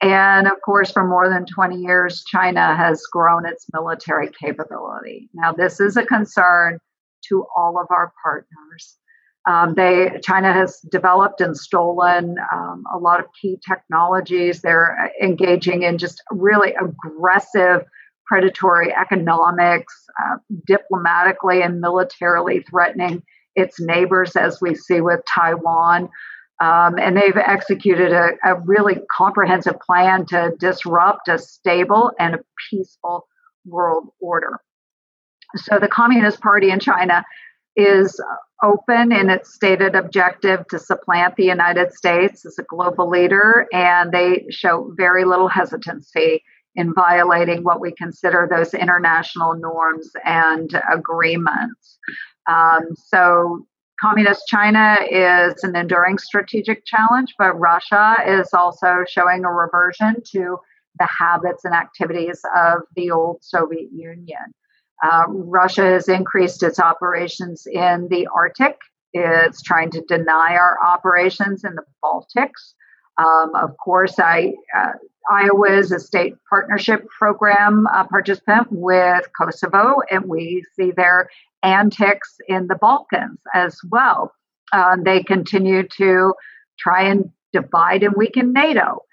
And 0.02 0.48
of 0.48 0.60
course, 0.66 0.92
for 0.92 1.08
more 1.08 1.30
than 1.30 1.46
20 1.46 1.78
years, 1.78 2.24
China 2.26 2.76
has 2.76 3.04
grown 3.12 3.46
its 3.46 3.68
military 3.72 4.30
capability. 4.30 5.30
Now, 5.34 5.54
this 5.54 5.80
is 5.80 5.96
a 5.96 6.06
concern 6.06 6.80
to 7.30 7.46
all 7.56 7.80
of 7.80 7.88
our 7.92 8.12
partners. 8.24 8.98
Um, 9.48 9.74
they 9.76 10.20
China 10.24 10.54
has 10.54 10.80
developed 10.92 11.42
and 11.42 11.58
stolen 11.58 12.36
um, 12.54 12.84
a 12.94 12.98
lot 12.98 13.20
of 13.20 13.26
key 13.40 13.58
technologies. 13.68 14.62
They're 14.62 15.12
engaging 15.22 15.84
in 15.84 15.98
just 15.98 16.22
really 16.32 16.76
aggressive 16.76 17.86
predatory 18.32 18.96
economics, 18.96 19.94
uh, 20.24 20.38
diplomatically 20.66 21.62
and 21.62 21.82
militarily 21.82 22.64
threatening 22.70 23.22
its 23.56 23.78
neighbors, 23.78 24.38
as 24.38 24.62
we 24.62 24.74
see 24.74 25.02
with 25.02 25.20
Taiwan. 25.28 26.08
Um, 26.62 26.98
and 26.98 27.18
they've 27.18 27.36
executed 27.36 28.14
a, 28.14 28.30
a, 28.46 28.58
really 28.62 29.00
comprehensive 29.12 29.82
plan 29.82 30.26
to 30.28 30.54
disrupt 30.60 31.28
a 31.28 31.38
stable 31.40 32.12
and 32.20 32.36
a 32.36 32.40
peaceful 32.70 33.28
world 33.66 34.08
order. 34.22 34.62
So, 35.58 35.78
the 35.80 35.90
Communist 35.90 36.40
Party 36.40 36.70
in 36.70 36.80
China 36.80 37.26
is 37.76 38.18
open 38.64 39.12
in 39.12 39.30
its 39.30 39.54
stated 39.54 39.94
objective 39.96 40.66
to 40.70 40.80
supplant 40.80 41.36
the 41.36 41.46
United 41.46 41.92
States 41.94 42.46
as 42.46 42.58
a 42.58 42.64
global 42.64 43.10
leader, 43.10 43.68
and 43.74 44.14
they 44.14 44.46
show 44.52 44.94
very 44.96 45.26
little 45.26 45.50
hesitancy 45.50 46.44
in 46.76 46.94
violating 46.94 47.64
what 47.64 47.82
we 47.82 47.92
consider 47.92 48.48
those 48.50 48.74
international 48.74 49.56
norms 49.56 50.10
and 50.26 50.70
agreements. 50.92 52.00
Um, 52.48 52.96
so, 52.96 53.66
Communist 54.00 54.48
China 54.48 54.98
is 55.12 55.64
an 55.64 55.76
enduring 55.76 56.18
strategic 56.18 56.86
challenge, 56.86 57.36
but 57.38 57.54
Russia 57.54 58.16
is 58.26 58.52
also 58.52 59.06
showing 59.08 59.46
a 59.46 59.52
reversion 59.52 60.16
to 60.32 60.58
the 60.98 61.08
habits 61.08 61.66
and 61.66 61.76
activities 61.76 62.42
of 62.56 62.82
the 62.96 63.12
old 63.12 63.44
Soviet 63.44 63.90
Union. 63.94 64.56
Uh, 65.04 65.26
Russia 65.28 65.84
has 65.84 66.08
increased 66.10 66.64
its 66.64 66.80
operations 66.80 67.68
in 67.72 68.08
the 68.10 68.28
Arctic. 68.36 68.78
It's 69.14 69.62
trying 69.62 69.92
to 69.92 70.02
deny 70.02 70.56
our 70.56 70.78
operations 70.84 71.64
in 71.64 71.76
the 71.76 71.84
Baltics. 72.04 72.74
Um, 73.22 73.56
of 73.56 73.78
course, 73.78 74.20
I, 74.20 74.54
uh, 74.76 74.94
Iowa 75.30 75.72
is 75.72 75.92
a 75.92 76.00
state 76.00 76.36
partnership 76.50 77.06
program 77.18 77.88
uh, 77.94 78.06
participant 78.06 78.68
with 78.72 79.26
Kosovo, 79.40 80.02
and 80.10 80.26
we 80.26 80.64
see 80.76 80.92
their 80.92 81.30
antics 81.62 82.38
in 82.48 82.68
the 82.68 82.76
Balkans 82.76 83.40
as 83.54 83.80
well. 83.90 84.34
Uh, 84.74 84.98
they 85.04 85.22
continue 85.22 85.88
to 85.98 86.34
try 86.80 87.04
and 87.04 87.30
divide 87.54 88.04
and 88.04 88.16
weaken 88.16 88.54
NATO. 88.54 89.04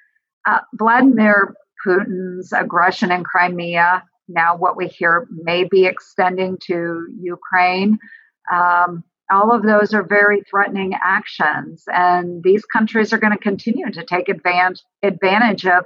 Uh, 0.46 0.60
Vladimir 0.74 1.54
Putin's 1.84 2.52
aggression 2.52 3.12
in 3.12 3.24
Crimea, 3.24 4.04
now 4.28 4.56
what 4.56 4.76
we 4.76 4.86
hear 4.86 5.26
may 5.30 5.64
be 5.64 5.84
extending 5.84 6.56
to 6.66 7.06
Ukraine. 7.20 7.98
Um, 8.52 9.04
all 9.30 9.52
of 9.52 9.62
those 9.62 9.92
are 9.92 10.02
very 10.02 10.42
threatening 10.42 10.94
actions, 11.02 11.84
and 11.88 12.42
these 12.42 12.64
countries 12.64 13.12
are 13.12 13.18
going 13.18 13.32
to 13.32 13.38
continue 13.38 13.90
to 13.90 14.04
take 14.04 14.28
advantage 14.28 14.82
advantage 15.02 15.66
of 15.66 15.84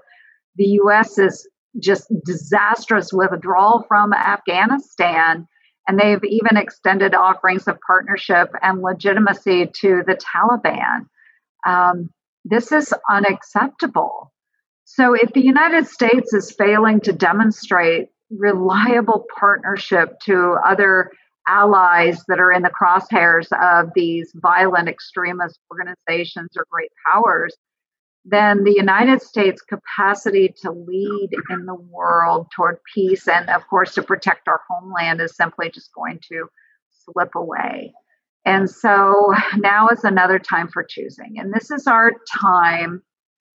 the 0.56 0.64
U.S.'s 0.64 1.46
just 1.78 2.12
disastrous 2.24 3.12
withdrawal 3.12 3.84
from 3.88 4.12
Afghanistan. 4.12 5.48
And 5.88 5.98
they've 5.98 6.22
even 6.22 6.56
extended 6.56 7.14
offerings 7.14 7.66
of 7.66 7.78
partnership 7.84 8.50
and 8.62 8.82
legitimacy 8.82 9.70
to 9.80 10.02
the 10.06 10.16
Taliban. 10.16 11.06
Um, 11.66 12.10
this 12.44 12.70
is 12.70 12.94
unacceptable. 13.10 14.32
So, 14.84 15.14
if 15.14 15.32
the 15.32 15.44
United 15.44 15.86
States 15.86 16.34
is 16.34 16.52
failing 16.52 17.00
to 17.00 17.12
demonstrate 17.12 18.08
reliable 18.30 19.26
partnership 19.38 20.18
to 20.20 20.56
other 20.64 21.10
allies 21.46 22.22
that 22.28 22.40
are 22.40 22.52
in 22.52 22.62
the 22.62 22.70
crosshairs 22.70 23.48
of 23.60 23.90
these 23.94 24.32
violent 24.36 24.88
extremist 24.88 25.58
organizations 25.70 26.50
or 26.56 26.66
great 26.70 26.90
powers, 27.10 27.54
then 28.24 28.62
the 28.62 28.74
United 28.74 29.20
States' 29.20 29.62
capacity 29.62 30.54
to 30.62 30.70
lead 30.70 31.30
in 31.50 31.66
the 31.66 31.74
world 31.74 32.46
toward 32.54 32.78
peace 32.94 33.26
and, 33.26 33.50
of 33.50 33.66
course, 33.68 33.94
to 33.94 34.02
protect 34.02 34.46
our 34.46 34.60
homeland 34.68 35.20
is 35.20 35.34
simply 35.34 35.70
just 35.70 35.92
going 35.92 36.20
to 36.30 36.46
slip 36.90 37.34
away. 37.34 37.92
And 38.44 38.70
so 38.70 39.32
now 39.56 39.88
is 39.88 40.04
another 40.04 40.38
time 40.38 40.68
for 40.68 40.84
choosing. 40.84 41.34
And 41.38 41.52
this 41.52 41.70
is 41.70 41.86
our 41.86 42.12
time, 42.40 43.02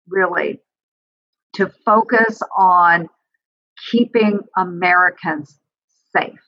really, 0.09 0.61
to 1.55 1.69
focus 1.85 2.41
on 2.57 3.09
keeping 3.91 4.41
Americans 4.57 5.59
safe. 6.17 6.41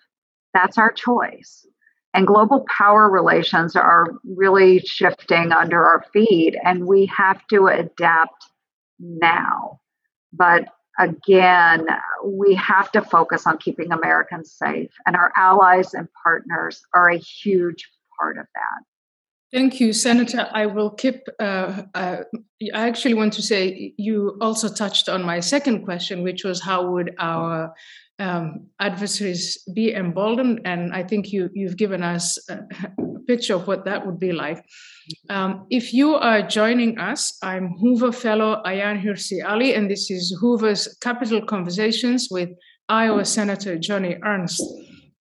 That's 0.54 0.78
our 0.78 0.92
choice. 0.92 1.66
And 2.14 2.26
global 2.28 2.64
power 2.78 3.10
relations 3.10 3.74
are 3.74 4.06
really 4.24 4.78
shifting 4.78 5.50
under 5.50 5.84
our 5.84 6.04
feet, 6.12 6.54
and 6.64 6.86
we 6.86 7.06
have 7.06 7.44
to 7.48 7.66
adapt 7.66 8.46
now. 9.00 9.80
But 10.32 10.68
again, 10.98 11.88
we 12.24 12.54
have 12.54 12.92
to 12.92 13.02
focus 13.02 13.48
on 13.48 13.58
keeping 13.58 13.90
Americans 13.90 14.52
safe, 14.52 14.92
and 15.06 15.16
our 15.16 15.32
allies 15.36 15.92
and 15.92 16.06
partners 16.22 16.82
are 16.94 17.10
a 17.10 17.18
huge 17.18 17.90
part 18.16 18.38
of 18.38 18.46
that. 18.54 18.84
Thank 19.52 19.78
you, 19.80 19.92
Senator. 19.92 20.48
I 20.52 20.66
will 20.66 20.90
keep. 20.90 21.28
Uh, 21.38 21.82
uh, 21.94 22.16
I 22.74 22.88
actually 22.88 23.14
want 23.14 23.32
to 23.34 23.42
say 23.42 23.94
you 23.96 24.36
also 24.40 24.68
touched 24.68 25.08
on 25.08 25.22
my 25.22 25.38
second 25.40 25.84
question, 25.84 26.24
which 26.24 26.44
was 26.44 26.60
how 26.60 26.90
would 26.90 27.14
our 27.18 27.72
um, 28.18 28.68
adversaries 28.80 29.62
be 29.74 29.92
emboldened. 29.94 30.60
And 30.64 30.92
I 30.92 31.02
think 31.02 31.32
you, 31.32 31.50
you've 31.52 31.76
given 31.76 32.02
us 32.02 32.38
a 32.48 32.60
picture 33.26 33.54
of 33.54 33.66
what 33.66 33.84
that 33.84 34.06
would 34.06 34.18
be 34.18 34.32
like. 34.32 34.64
Um, 35.28 35.66
if 35.70 35.92
you 35.92 36.14
are 36.14 36.42
joining 36.42 36.98
us, 36.98 37.36
I'm 37.42 37.76
Hoover 37.80 38.12
Fellow 38.12 38.62
Ayaan 38.64 39.02
Hirsi 39.02 39.44
Ali, 39.46 39.74
and 39.74 39.90
this 39.90 40.10
is 40.10 40.36
Hoover's 40.40 40.96
Capital 41.00 41.44
Conversations 41.44 42.28
with 42.30 42.50
Iowa 42.88 43.24
Senator 43.24 43.76
Joni 43.76 44.18
Ernst. 44.22 44.62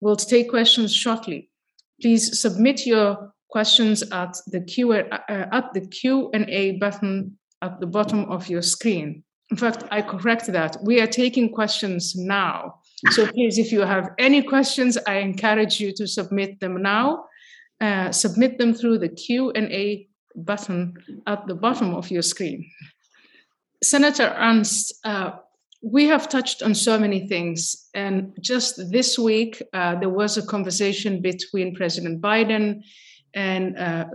We'll 0.01 0.15
take 0.15 0.49
questions 0.49 0.93
shortly. 0.93 1.49
Please 2.01 2.39
submit 2.39 2.85
your 2.85 3.33
questions 3.49 4.01
at 4.11 4.37
the 4.47 4.61
Q 4.61 4.93
uh, 4.93 5.19
at 5.29 5.73
the 5.73 5.81
Q 5.81 6.31
and 6.33 6.49
A 6.49 6.77
button 6.77 7.37
at 7.61 7.79
the 7.79 7.85
bottom 7.85 8.25
of 8.25 8.49
your 8.49 8.63
screen. 8.63 9.23
In 9.51 9.57
fact, 9.57 9.83
I 9.91 10.01
correct 10.01 10.47
that. 10.47 10.77
We 10.83 11.01
are 11.01 11.07
taking 11.07 11.51
questions 11.53 12.15
now. 12.15 12.80
So 13.09 13.25
please, 13.27 13.57
if 13.57 13.71
you 13.71 13.81
have 13.81 14.11
any 14.19 14.43
questions, 14.43 14.97
I 15.07 15.17
encourage 15.17 15.79
you 15.79 15.91
to 15.93 16.07
submit 16.07 16.59
them 16.59 16.81
now. 16.81 17.25
Uh, 17.79 18.11
submit 18.11 18.59
them 18.59 18.75
through 18.75 18.99
the 18.99 19.09
Q&A 19.09 20.07
button 20.35 20.93
at 21.25 21.47
the 21.47 21.55
bottom 21.55 21.95
of 21.95 22.11
your 22.11 22.21
screen. 22.21 22.69
Senator 23.83 24.35
Ernst, 24.37 24.93
uh, 25.03 25.31
we 25.81 26.05
have 26.05 26.29
touched 26.29 26.61
on 26.61 26.75
so 26.75 26.99
many 26.99 27.27
things. 27.27 27.89
And 27.95 28.33
just 28.39 28.91
this 28.91 29.17
week, 29.17 29.63
uh, 29.73 29.95
there 29.95 30.09
was 30.09 30.37
a 30.37 30.45
conversation 30.45 31.21
between 31.21 31.75
President 31.75 32.21
Biden 32.21 32.83
and 33.33 33.77
uh, 33.77 34.05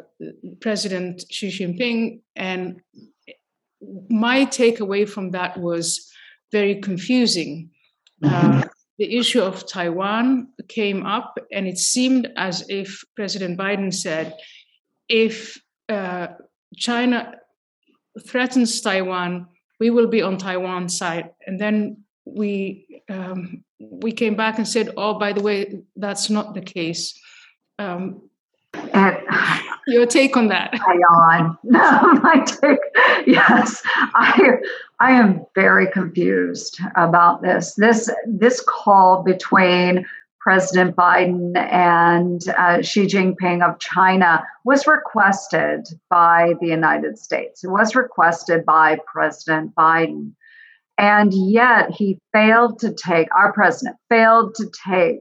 President 0.61 1.25
Xi 1.29 1.49
Jinping. 1.49 2.21
And 2.37 2.81
my 4.09 4.47
takeaway 4.47 5.09
from 5.09 5.33
that 5.33 5.59
was 5.59 6.09
very 6.53 6.81
confusing 6.81 7.71
uh, 8.23 8.63
the 8.99 9.17
issue 9.17 9.41
of 9.41 9.67
Taiwan 9.67 10.49
came 10.69 11.05
up, 11.05 11.39
and 11.53 11.67
it 11.67 11.79
seemed 11.79 12.33
as 12.37 12.65
if 12.69 13.05
President 13.15 13.59
Biden 13.59 13.93
said, 13.93 14.35
if 15.09 15.61
uh, 15.89 16.29
China 16.77 17.35
threatens 18.27 18.81
Taiwan, 18.81 19.47
we 19.79 19.91
will 19.91 20.09
be 20.09 20.23
on 20.23 20.39
Taiwan's 20.39 20.97
side. 20.97 21.31
And 21.47 21.61
then 21.61 22.05
we 22.25 23.03
um, 23.09 23.65
we 23.79 24.13
came 24.13 24.35
back 24.35 24.59
and 24.59 24.67
said, 24.67 24.91
"Oh, 24.97 25.19
by 25.19 25.33
the 25.33 25.43
way, 25.43 25.83
that's 25.95 26.31
not 26.31 26.55
the 26.55 26.61
case." 26.61 27.19
Um, 27.79 28.29
and 28.97 29.19
your 29.87 30.07
take 30.07 30.37
on 30.37 30.49
that? 30.49 30.75
On 30.81 31.59
my 31.65 32.45
take, 32.45 32.79
yes, 33.27 33.83
I 34.15 34.55
I 35.01 35.13
am 35.13 35.45
very 35.55 35.87
confused 35.91 36.81
about 36.97 37.43
this. 37.43 37.75
This 37.75 38.11
this 38.27 38.61
call 38.67 39.23
between 39.23 40.07
President 40.41 40.95
Biden 40.97 41.57
and 41.57 42.41
uh, 42.57 42.81
Xi 42.81 43.07
Jinping 43.07 43.69
of 43.69 43.79
China 43.81 44.45
was 44.65 44.87
requested 44.87 45.89
by 46.09 46.55
the 46.61 46.69
United 46.69 47.19
States. 47.19 47.65
It 47.65 47.69
was 47.69 47.95
requested 47.95 48.65
by 48.65 48.99
President 49.13 49.75
Biden. 49.75 50.33
And 50.99 51.35
yet 51.35 51.91
he 51.91 52.21
failed 52.33 52.79
to 52.79 52.95
take, 52.95 53.29
our 53.35 53.53
president 53.53 53.97
failed 54.09 54.55
to 54.55 54.71
take 54.89 55.21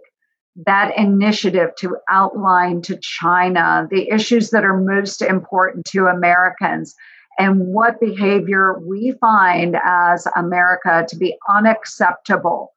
that 0.55 0.97
initiative 0.97 1.71
to 1.79 1.97
outline 2.09 2.81
to 2.83 2.97
China 2.97 3.87
the 3.91 4.09
issues 4.09 4.51
that 4.51 4.63
are 4.63 4.79
most 4.79 5.21
important 5.21 5.85
to 5.85 6.05
Americans 6.05 6.95
and 7.37 7.67
what 7.67 7.99
behavior 7.99 8.79
we 8.79 9.13
find 9.19 9.77
as 9.83 10.27
America 10.37 11.05
to 11.09 11.17
be 11.17 11.37
unacceptable 11.49 12.71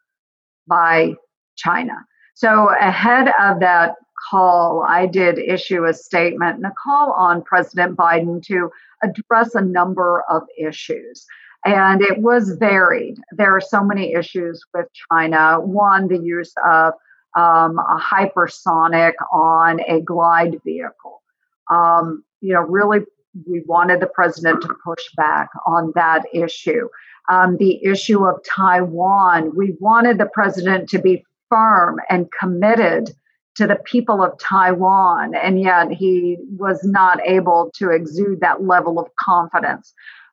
by 0.67 1.15
China. 1.57 1.95
So, 2.35 2.71
ahead 2.81 3.29
of 3.41 3.61
that 3.61 3.95
call, 4.31 4.85
I 4.87 5.07
did 5.07 5.39
issue 5.39 5.85
a 5.85 5.95
statement 5.95 6.57
and 6.57 6.67
a 6.67 6.73
call 6.83 7.13
on 7.13 7.43
President 7.43 7.97
Biden 7.97 8.43
to 8.47 8.71
address 9.03 9.55
a 9.55 9.61
number 9.61 10.25
of 10.29 10.43
issues. 10.59 11.25
And 11.65 12.03
it 12.03 12.19
was 12.19 12.57
varied. 12.59 13.19
There 13.33 13.55
are 13.55 13.61
so 13.61 13.83
many 13.83 14.15
issues 14.15 14.65
with 14.75 14.87
China. 15.11 15.61
One, 15.61 16.09
the 16.09 16.19
use 16.19 16.53
of 16.65 16.95
um, 17.39 17.79
a 17.79 17.99
hypersonic 18.01 19.13
on 19.33 19.81
a 19.87 20.01
glide 20.01 20.61
vehicle. 20.65 21.23
Um, 21.71 22.25
you 22.41 22.53
know, 22.53 22.63
really, 22.63 23.01
we 23.49 23.63
wanted 23.67 24.01
the 24.01 24.09
president 24.09 24.63
to 24.63 24.75
push 24.85 25.05
back 25.17 25.49
on 25.67 25.93
that 25.95 26.23
issue. 26.33 26.89
Um, 27.29 27.57
the 27.59 27.85
issue 27.85 28.25
of 28.27 28.43
Taiwan, 28.43 29.53
we 29.55 29.77
wanted 29.79 30.19
the 30.19 30.31
president 30.33 30.89
to 30.89 30.99
be 30.99 31.25
firm 31.49 32.01
and 32.11 32.27
committed 32.41 33.11
to 33.57 33.67
the 33.67 33.77
people 33.85 34.23
of 34.23 34.39
Taiwan, 34.39 35.35
and 35.35 35.61
yet 35.61 35.93
he 35.93 36.39
was 36.57 36.81
not 36.85 37.21
able 37.25 37.71
to 37.77 37.91
exude 37.91 38.41
that 38.41 38.65
level 38.65 38.99
of 38.99 39.09
confidence. 39.21 39.93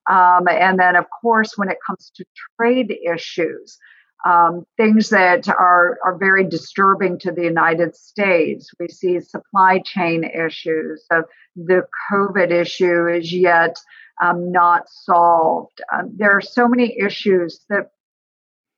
Um, 0.09 0.47
and 0.47 0.79
then, 0.79 0.95
of 0.95 1.05
course, 1.21 1.53
when 1.55 1.69
it 1.69 1.77
comes 1.85 2.11
to 2.15 2.25
trade 2.59 2.95
issues, 3.05 3.77
um, 4.25 4.65
things 4.75 5.09
that 5.09 5.47
are, 5.47 5.99
are 6.03 6.17
very 6.17 6.43
disturbing 6.43 7.19
to 7.19 7.31
the 7.31 7.43
United 7.43 7.95
States. 7.95 8.71
We 8.79 8.87
see 8.87 9.19
supply 9.19 9.79
chain 9.85 10.23
issues. 10.23 11.05
So 11.11 11.23
the 11.55 11.85
COVID 12.11 12.51
issue 12.51 13.07
is 13.07 13.31
yet 13.31 13.77
um, 14.21 14.51
not 14.51 14.89
solved. 14.89 15.79
Um, 15.93 16.11
there 16.15 16.31
are 16.31 16.41
so 16.41 16.67
many 16.67 16.99
issues 16.99 17.63
that 17.69 17.91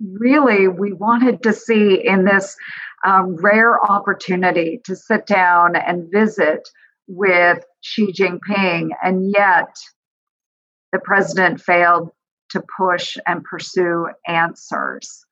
really 0.02 0.68
we 0.68 0.92
wanted 0.92 1.42
to 1.44 1.54
see 1.54 2.06
in 2.06 2.26
this 2.26 2.56
um, 3.06 3.36
rare 3.38 3.82
opportunity 3.90 4.82
to 4.84 4.96
sit 4.96 5.26
down 5.28 5.76
and 5.76 6.12
visit 6.12 6.68
with 7.08 7.64
Xi 7.82 8.12
Jinping, 8.12 8.90
and 9.02 9.32
yet 9.32 9.78
the 10.92 11.00
president 11.00 11.62
failed 11.62 12.10
to 12.50 12.62
push 12.78 13.18
and 13.26 13.44
pursue 13.44 14.08
answers. 14.28 15.26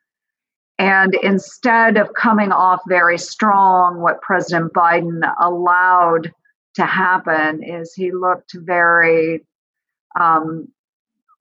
And 0.77 1.15
instead 1.23 1.97
of 1.97 2.13
coming 2.13 2.51
off 2.51 2.81
very 2.87 3.17
strong, 3.17 4.01
what 4.01 4.21
President 4.21 4.73
Biden 4.73 5.21
allowed 5.39 6.33
to 6.75 6.85
happen 6.85 7.63
is 7.63 7.93
he 7.93 8.11
looked 8.11 8.53
very, 8.55 9.45
um, 10.19 10.67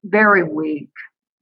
very 0.05 0.45
weak 0.45 0.91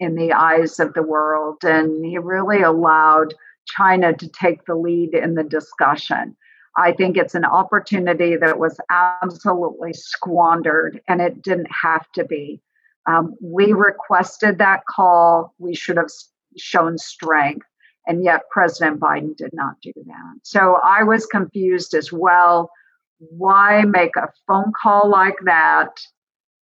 in 0.01 0.15
the 0.15 0.33
eyes 0.33 0.81
of 0.81 0.95
the 0.95 1.03
world. 1.03 1.63
And 1.65 2.05
he 2.05 2.17
really 2.17 2.63
allowed 2.63 3.35
China 3.67 4.15
to 4.15 4.29
take 4.29 4.65
the 4.65 4.75
lead 4.75 5.15
in 5.15 5.35
the 5.35 5.45
discussion. 5.45 6.37
I 6.77 6.93
think 6.93 7.17
it's 7.17 7.35
an 7.35 7.45
opportunity 7.45 8.37
that 8.37 8.59
was 8.59 8.81
absolutely 8.91 9.93
squandered, 9.93 11.01
and 11.07 11.21
it 11.21 11.43
didn't 11.43 11.71
have 11.71 12.11
to 12.13 12.25
be. 12.25 12.63
Um, 13.07 13.37
we 13.43 13.73
requested 13.73 14.59
that 14.59 14.87
call. 14.87 15.55
We 15.59 15.75
should 15.75 15.99
have 15.99 16.09
shown 16.57 16.97
strength. 16.97 17.67
And 18.07 18.25
yet, 18.25 18.43
President 18.51 19.01
Biden 19.01 19.37
did 19.37 19.51
not 19.53 19.81
do 19.81 19.93
that. 20.07 20.35
So 20.43 20.79
I 20.85 21.05
was 21.05 21.27
confused 21.27 21.95
as 21.95 22.13
well. 22.13 22.71
Why 23.19 23.83
make 23.83 24.17
a 24.17 24.29
phone 24.47 24.73
call 24.83 25.09
like 25.09 25.37
that 25.45 26.01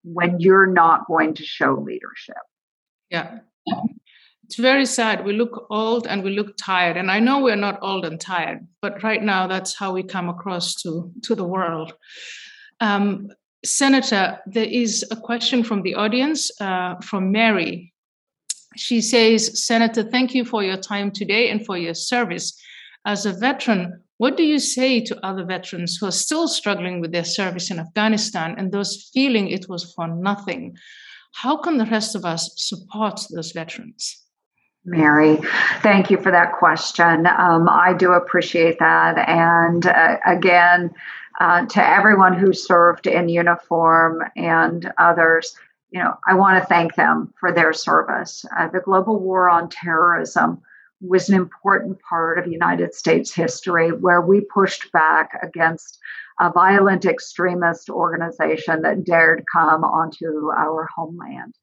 when 0.05 0.39
you're 0.39 0.67
not 0.67 1.07
going 1.07 1.35
to 1.35 1.45
show 1.45 1.75
leadership? 1.75 2.37
Yeah. 3.11 3.39
It's 4.45 4.57
very 4.57 4.87
sad. 4.87 5.25
We 5.25 5.33
look 5.33 5.67
old 5.71 6.07
and 6.07 6.23
we 6.23 6.31
look 6.31 6.57
tired. 6.57 6.97
And 6.97 7.11
I 7.11 7.19
know 7.19 7.41
we're 7.41 7.57
not 7.57 7.79
old 7.83 8.05
and 8.05 8.21
tired, 8.21 8.67
but 8.83 9.03
right 9.03 9.23
now 9.23 9.47
that's 9.47 9.75
how 9.75 9.93
we 9.93 10.03
come 10.03 10.29
across 10.29 10.75
to, 10.83 11.11
to 11.23 11.35
the 11.35 11.45
world. 11.45 11.95
Um, 12.81 13.31
Senator, 13.65 14.39
there 14.47 14.67
is 14.67 15.05
a 15.11 15.17
question 15.17 15.65
from 15.65 15.83
the 15.83 15.95
audience 15.95 16.51
uh, 16.61 16.97
from 16.97 17.33
Mary 17.33 17.94
she 18.77 19.01
says, 19.01 19.65
Senator, 19.65 20.03
thank 20.03 20.35
you 20.35 20.45
for 20.45 20.63
your 20.63 20.77
time 20.77 21.11
today 21.11 21.51
and 21.51 21.65
for 21.65 21.77
your 21.77 21.95
service. 21.95 22.61
As 23.07 23.27
a 23.27 23.33
veteran, 23.33 24.01
what 24.19 24.37
do 24.37 24.43
you 24.43 24.59
say 24.59 25.01
to 25.01 25.27
other 25.27 25.45
veterans 25.45 25.97
who 25.97 26.07
are 26.07 26.13
still 26.13 26.49
struggling 26.49 27.01
with 27.01 27.13
their 27.13 27.25
service 27.25 27.71
in 27.71 27.79
Afghanistan 27.79 28.55
and 28.57 28.71
those 28.71 29.11
feeling 29.13 29.49
it 29.49 29.69
was 29.69 29.93
for 29.93 30.09
nothing? 30.09 30.77
How 31.33 31.57
can 31.57 31.79
the 31.79 31.87
rest 31.87 32.15
of 32.15 32.25
us 32.25 32.53
support 32.57 33.21
those 33.31 33.53
veterans? 33.53 34.23
Mary, 34.85 35.39
thank 35.81 36.11
you 36.11 36.19
for 36.19 36.31
that 36.31 36.53
question. 36.53 37.27
Um, 37.27 37.69
I 37.69 37.95
do 37.97 38.13
appreciate 38.13 38.79
that. 38.79 39.19
And 39.29 39.87
uh, 39.87 40.19
again, 40.27 40.91
uh, 41.41 41.67
to 41.67 41.85
everyone 41.85 42.39
who 42.39 42.53
served 42.53 43.07
in 43.07 43.29
uniform 43.29 44.23
and 44.37 44.93
others, 44.99 45.57
you 45.95 46.01
know, 46.01 46.19
I 46.27 46.35
want 46.35 46.61
to 46.61 46.67
thank 46.67 46.97
them 46.97 47.33
for 47.39 47.53
their 47.53 47.73
service. 47.73 48.45
Uh, 48.59 48.67
the 48.67 48.81
global 48.81 49.21
war 49.21 49.49
on 49.49 49.69
terrorism 49.69 50.61
was 51.01 51.29
an 51.29 51.37
important 51.37 52.01
part 52.01 52.37
of 52.37 52.51
United 52.51 52.93
States 52.95 53.33
history 53.33 53.91
where 53.91 54.21
we 54.21 54.41
pushed 54.41 54.91
back 54.91 55.39
against 55.41 56.01
a 56.41 56.51
violent 56.51 57.05
extremist 57.05 57.89
organization 57.89 58.83
that 58.83 59.05
dared 59.05 59.45
come 59.55 59.85
onto 59.85 60.51
our 60.57 60.89
homeland. 60.97 61.55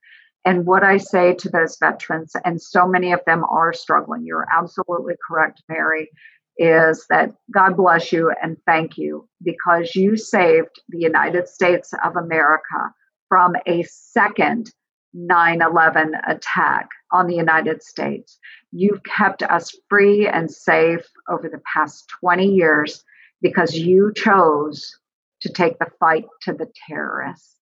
And 0.46 0.66
what 0.66 0.84
I 0.84 0.96
say 0.96 1.34
to 1.36 1.50
those 1.50 1.78
veterans, 1.78 2.34
and 2.46 2.62
so 2.62 2.88
many 2.88 3.12
of 3.12 3.20
them 3.26 3.44
are 3.44 3.74
struggling, 3.74 4.26
you're 4.26 4.48
absolutely 4.50 5.16
correct, 5.28 5.62
Mary, 5.68 6.10
is 6.58 7.06
that 7.10 7.34
God 7.54 7.76
bless 7.76 8.14
you 8.14 8.32
and 8.42 8.56
thank 8.66 8.98
you 8.98 9.28
because 9.44 9.94
you 9.94 10.16
saved 10.16 10.82
the 10.88 11.00
United 11.00 11.50
States 11.50 11.94
of 12.02 12.16
America 12.16 12.94
from 13.32 13.56
a 13.66 13.82
second 13.84 14.74
9 15.14 15.62
11 15.62 16.12
attack 16.28 16.90
on 17.14 17.28
the 17.28 17.36
United 17.36 17.82
States. 17.82 18.38
You've 18.74 19.04
kept 19.04 19.42
us 19.42 19.74
free 19.88 20.28
and 20.28 20.52
safe 20.52 21.08
over 21.30 21.48
the 21.48 21.62
past 21.74 22.12
20 22.20 22.46
years 22.46 23.06
because 23.42 23.74
you 23.74 24.12
chose 24.14 24.98
to 25.44 25.50
take 25.50 25.80
the 25.80 25.88
fight 25.98 26.26
to 26.42 26.52
the 26.52 26.68
terrorists. 26.90 27.56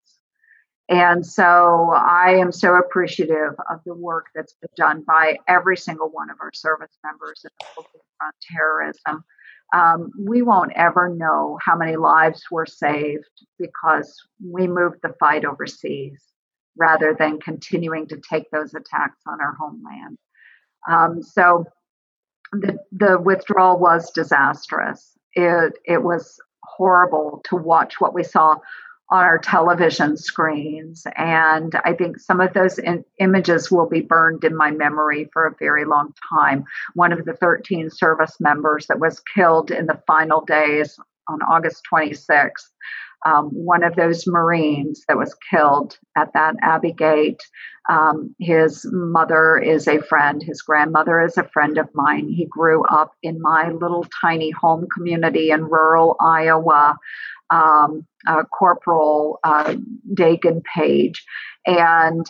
And 0.88 1.24
so 1.24 1.92
I 1.94 2.32
am 2.40 2.50
so 2.50 2.74
appreciative 2.74 3.54
of 3.70 3.78
the 3.86 3.94
work 3.94 4.26
that's 4.34 4.54
been 4.54 4.70
done 4.76 5.04
by 5.06 5.38
every 5.46 5.76
single 5.76 6.10
one 6.10 6.30
of 6.30 6.38
our 6.40 6.50
service 6.52 6.98
members 7.04 7.42
in 7.44 7.50
the 7.60 8.26
on 8.26 8.32
terrorism 8.42 9.24
um, 9.72 10.10
we 10.18 10.42
won't 10.42 10.72
ever 10.74 11.08
know 11.08 11.58
how 11.62 11.76
many 11.76 11.96
lives 11.96 12.42
were 12.50 12.66
saved 12.66 13.28
because 13.58 14.16
we 14.44 14.66
moved 14.66 14.96
the 15.02 15.14
fight 15.20 15.44
overseas 15.44 16.20
rather 16.76 17.14
than 17.18 17.40
continuing 17.40 18.06
to 18.08 18.20
take 18.28 18.50
those 18.50 18.74
attacks 18.74 19.20
on 19.26 19.40
our 19.40 19.54
homeland. 19.60 20.18
Um, 20.88 21.22
so 21.22 21.66
the, 22.52 22.78
the 22.90 23.18
withdrawal 23.18 23.78
was 23.78 24.10
disastrous. 24.10 25.12
It, 25.34 25.74
it 25.84 26.02
was 26.02 26.40
horrible 26.64 27.42
to 27.44 27.56
watch 27.56 28.00
what 28.00 28.14
we 28.14 28.24
saw 28.24 28.56
on 29.10 29.24
our 29.24 29.38
television 29.38 30.16
screens. 30.16 31.04
And 31.16 31.74
I 31.84 31.94
think 31.94 32.18
some 32.18 32.40
of 32.40 32.52
those 32.54 32.78
in- 32.78 33.04
images 33.18 33.70
will 33.70 33.88
be 33.88 34.00
burned 34.00 34.44
in 34.44 34.56
my 34.56 34.70
memory 34.70 35.28
for 35.32 35.46
a 35.46 35.54
very 35.58 35.84
long 35.84 36.14
time. 36.32 36.64
One 36.94 37.12
of 37.12 37.24
the 37.24 37.34
13 37.34 37.90
service 37.90 38.36
members 38.40 38.86
that 38.86 39.00
was 39.00 39.22
killed 39.34 39.70
in 39.70 39.86
the 39.86 40.00
final 40.06 40.44
days 40.44 40.98
on 41.28 41.42
August 41.42 41.82
26th, 41.92 42.70
um, 43.26 43.50
one 43.50 43.82
of 43.82 43.96
those 43.96 44.26
Marines 44.26 45.04
that 45.06 45.18
was 45.18 45.36
killed 45.50 45.98
at 46.16 46.32
that 46.32 46.54
Abbey 46.62 46.92
Gate. 46.92 47.42
Um, 47.88 48.34
his 48.38 48.86
mother 48.92 49.58
is 49.58 49.88
a 49.88 50.00
friend, 50.00 50.42
his 50.42 50.62
grandmother 50.62 51.20
is 51.20 51.36
a 51.36 51.48
friend 51.48 51.76
of 51.78 51.88
mine. 51.94 52.28
He 52.28 52.46
grew 52.46 52.84
up 52.84 53.12
in 53.22 53.40
my 53.42 53.70
little 53.70 54.06
tiny 54.22 54.50
home 54.50 54.86
community 54.94 55.50
in 55.50 55.64
rural 55.64 56.16
Iowa 56.20 56.96
um, 57.50 58.06
uh, 58.26 58.44
Corporal 58.44 59.38
uh, 59.44 59.74
Daegan 60.14 60.62
Page, 60.76 61.24
and 61.66 62.26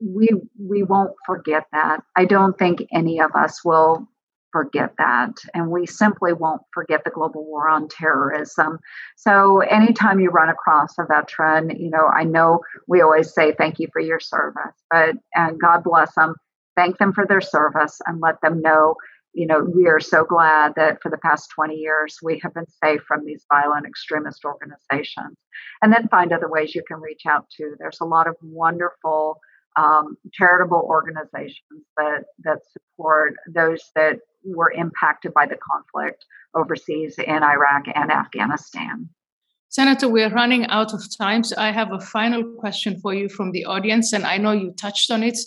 we 0.00 0.28
we 0.58 0.82
won't 0.82 1.14
forget 1.26 1.66
that. 1.72 2.00
I 2.16 2.24
don't 2.24 2.58
think 2.58 2.86
any 2.92 3.20
of 3.20 3.32
us 3.34 3.64
will 3.64 4.08
forget 4.52 4.92
that, 4.98 5.32
and 5.54 5.70
we 5.70 5.86
simply 5.86 6.32
won't 6.32 6.62
forget 6.72 7.04
the 7.04 7.10
global 7.10 7.44
war 7.44 7.68
on 7.68 7.88
terrorism. 7.88 8.78
So, 9.16 9.60
anytime 9.60 10.20
you 10.20 10.30
run 10.30 10.48
across 10.48 10.98
a 10.98 11.06
veteran, 11.06 11.70
you 11.70 11.90
know, 11.90 12.06
I 12.06 12.24
know 12.24 12.60
we 12.86 13.00
always 13.00 13.32
say 13.32 13.52
thank 13.52 13.78
you 13.78 13.88
for 13.92 14.00
your 14.00 14.20
service, 14.20 14.74
but 14.90 15.16
and 15.34 15.60
God 15.60 15.82
bless 15.84 16.14
them. 16.14 16.34
Thank 16.76 16.98
them 16.98 17.12
for 17.12 17.26
their 17.26 17.40
service 17.42 18.00
and 18.06 18.20
let 18.20 18.40
them 18.40 18.60
know 18.62 18.96
you 19.34 19.46
know, 19.46 19.60
we 19.60 19.86
are 19.86 20.00
so 20.00 20.24
glad 20.24 20.74
that 20.76 21.00
for 21.02 21.10
the 21.10 21.18
past 21.18 21.50
20 21.54 21.74
years 21.74 22.18
we 22.22 22.38
have 22.42 22.52
been 22.54 22.66
safe 22.82 23.00
from 23.06 23.24
these 23.24 23.44
violent 23.52 23.86
extremist 23.86 24.44
organizations. 24.44 25.36
And 25.80 25.92
then 25.92 26.08
find 26.08 26.32
other 26.32 26.48
ways 26.48 26.74
you 26.74 26.82
can 26.86 27.00
reach 27.00 27.22
out 27.26 27.48
to. 27.56 27.74
There's 27.78 28.00
a 28.00 28.06
lot 28.06 28.26
of 28.26 28.36
wonderful 28.42 29.40
um, 29.76 30.18
charitable 30.32 30.86
organizations 30.86 31.86
that 31.96 32.24
that 32.44 32.58
support 32.72 33.34
those 33.48 33.80
that 33.94 34.18
were 34.44 34.70
impacted 34.70 35.32
by 35.32 35.46
the 35.46 35.56
conflict 35.56 36.26
overseas 36.54 37.16
in 37.18 37.42
Iraq 37.42 37.84
and 37.94 38.12
Afghanistan. 38.12 39.08
Senator, 39.70 40.10
we're 40.10 40.28
running 40.28 40.66
out 40.66 40.92
of 40.92 41.00
time, 41.16 41.42
so 41.42 41.56
I 41.56 41.72
have 41.72 41.92
a 41.92 42.00
final 42.00 42.44
question 42.58 43.00
for 43.00 43.14
you 43.14 43.30
from 43.30 43.52
the 43.52 43.64
audience, 43.64 44.12
and 44.12 44.26
I 44.26 44.36
know 44.36 44.52
you 44.52 44.72
touched 44.72 45.10
on 45.10 45.22
it 45.22 45.38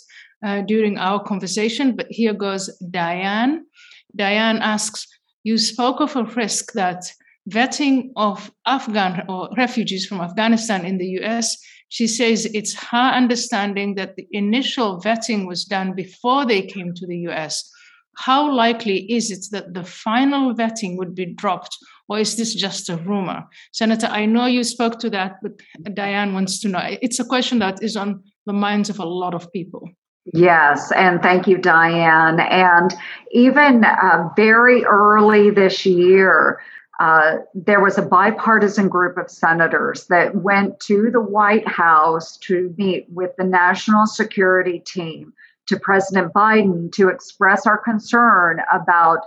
uh, 0.44 0.62
during 0.62 0.98
our 0.98 1.22
conversation, 1.22 1.96
but 1.96 2.06
here 2.10 2.34
goes 2.34 2.70
Diane. 2.90 3.66
Diane 4.14 4.58
asks, 4.58 5.06
you 5.44 5.58
spoke 5.58 6.00
of 6.00 6.16
a 6.16 6.24
risk 6.24 6.72
that 6.72 7.04
vetting 7.48 8.10
of 8.16 8.50
Afghan 8.66 9.24
or 9.28 9.48
refugees 9.56 10.06
from 10.06 10.20
Afghanistan 10.20 10.84
in 10.84 10.98
the 10.98 11.20
US. 11.20 11.56
She 11.88 12.06
says 12.06 12.46
it's 12.46 12.74
her 12.74 13.12
understanding 13.14 13.94
that 13.94 14.16
the 14.16 14.26
initial 14.32 15.00
vetting 15.00 15.46
was 15.46 15.64
done 15.64 15.94
before 15.94 16.44
they 16.44 16.62
came 16.62 16.92
to 16.94 17.06
the 17.06 17.18
US. 17.28 17.70
How 18.16 18.50
likely 18.52 19.10
is 19.12 19.30
it 19.30 19.46
that 19.52 19.74
the 19.74 19.84
final 19.84 20.54
vetting 20.54 20.96
would 20.96 21.14
be 21.14 21.26
dropped, 21.26 21.76
or 22.08 22.18
is 22.18 22.36
this 22.36 22.54
just 22.54 22.88
a 22.88 22.96
rumor? 22.96 23.44
Senator, 23.72 24.06
I 24.06 24.24
know 24.24 24.46
you 24.46 24.64
spoke 24.64 24.98
to 25.00 25.10
that, 25.10 25.36
but 25.42 25.52
Diane 25.94 26.32
wants 26.32 26.58
to 26.60 26.68
know. 26.68 26.80
It's 27.02 27.20
a 27.20 27.24
question 27.24 27.58
that 27.58 27.82
is 27.82 27.96
on 27.96 28.24
the 28.46 28.54
minds 28.54 28.88
of 28.88 28.98
a 28.98 29.04
lot 29.04 29.34
of 29.34 29.52
people. 29.52 29.90
Yes, 30.32 30.90
and 30.92 31.22
thank 31.22 31.46
you, 31.46 31.56
Diane. 31.56 32.40
And 32.40 32.92
even 33.30 33.84
uh, 33.84 34.30
very 34.34 34.84
early 34.84 35.50
this 35.50 35.86
year, 35.86 36.60
uh, 36.98 37.36
there 37.54 37.80
was 37.80 37.98
a 37.98 38.02
bipartisan 38.02 38.88
group 38.88 39.18
of 39.18 39.30
senators 39.30 40.06
that 40.06 40.34
went 40.34 40.80
to 40.80 41.10
the 41.12 41.20
White 41.20 41.68
House 41.68 42.36
to 42.38 42.74
meet 42.76 43.06
with 43.10 43.30
the 43.36 43.44
national 43.44 44.06
security 44.06 44.80
team, 44.80 45.32
to 45.66 45.78
President 45.78 46.32
Biden, 46.32 46.90
to 46.92 47.08
express 47.08 47.66
our 47.66 47.78
concern 47.78 48.60
about 48.72 49.20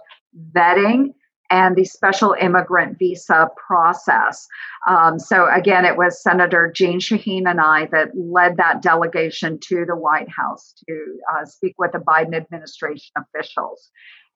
vetting 0.52 1.14
and 1.50 1.76
the 1.76 1.86
special 1.86 2.36
immigrant 2.40 2.98
visa 3.00 3.50
process. 3.68 4.48
Um, 4.88 5.20
so, 5.20 5.48
again, 5.54 5.86
it 5.86 5.98
was 5.98 6.22
Senator 6.22 6.72
Jeanne 6.74 7.00
Shaheen 7.00 7.50
and 7.50 7.60
I 7.60 7.88
that 7.92 8.10
led 8.16 8.58
that 8.58 8.82
delegation 8.82 9.60
to 9.68 9.86
the 9.86 9.96
White 9.96 10.30
House 10.30 10.74
to 10.88 11.18
uh, 11.34 11.46
speak 11.46 11.76
with 11.78 11.92
the 11.92 12.00
Biden 12.00 12.36
administration 12.36 13.12
officials. 13.18 13.90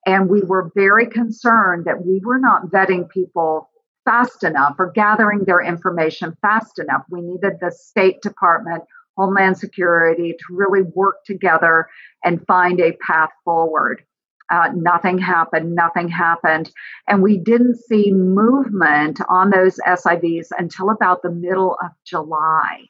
And 0.06 0.28
we 0.28 0.42
were 0.42 0.70
very 0.74 1.06
concerned 1.06 1.86
that 1.86 2.04
we 2.04 2.20
were 2.24 2.38
not 2.38 2.66
vetting 2.66 3.08
people 3.08 3.70
fast 4.04 4.44
enough 4.44 4.76
or 4.78 4.92
gathering 4.92 5.44
their 5.46 5.62
information 5.62 6.36
fast 6.42 6.78
enough. 6.78 7.02
We 7.10 7.22
needed 7.22 7.54
the 7.60 7.70
State 7.70 8.20
Department, 8.20 8.84
Homeland 9.16 9.56
Security 9.56 10.32
to 10.32 10.54
really 10.54 10.82
work 10.82 11.24
together 11.24 11.86
and 12.22 12.44
find 12.46 12.80
a 12.80 12.92
path 12.92 13.30
forward. 13.44 14.04
Uh, 14.50 14.68
nothing 14.74 15.18
happened, 15.18 15.74
nothing 15.74 16.08
happened. 16.08 16.70
And 17.08 17.22
we 17.22 17.38
didn't 17.38 17.76
see 17.76 18.12
movement 18.12 19.20
on 19.28 19.50
those 19.50 19.78
SIVs 19.86 20.48
until 20.58 20.90
about 20.90 21.22
the 21.22 21.30
middle 21.30 21.76
of 21.82 21.90
July. 22.04 22.88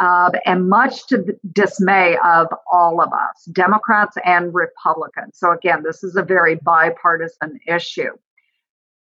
Uh, 0.00 0.30
and 0.44 0.68
much 0.68 1.06
to 1.06 1.18
the 1.18 1.38
dismay 1.52 2.16
of 2.24 2.48
all 2.72 3.00
of 3.00 3.12
us, 3.12 3.44
Democrats 3.52 4.16
and 4.24 4.52
Republicans. 4.52 5.38
So, 5.38 5.52
again, 5.52 5.84
this 5.84 6.02
is 6.02 6.16
a 6.16 6.22
very 6.22 6.56
bipartisan 6.56 7.60
issue. 7.68 8.10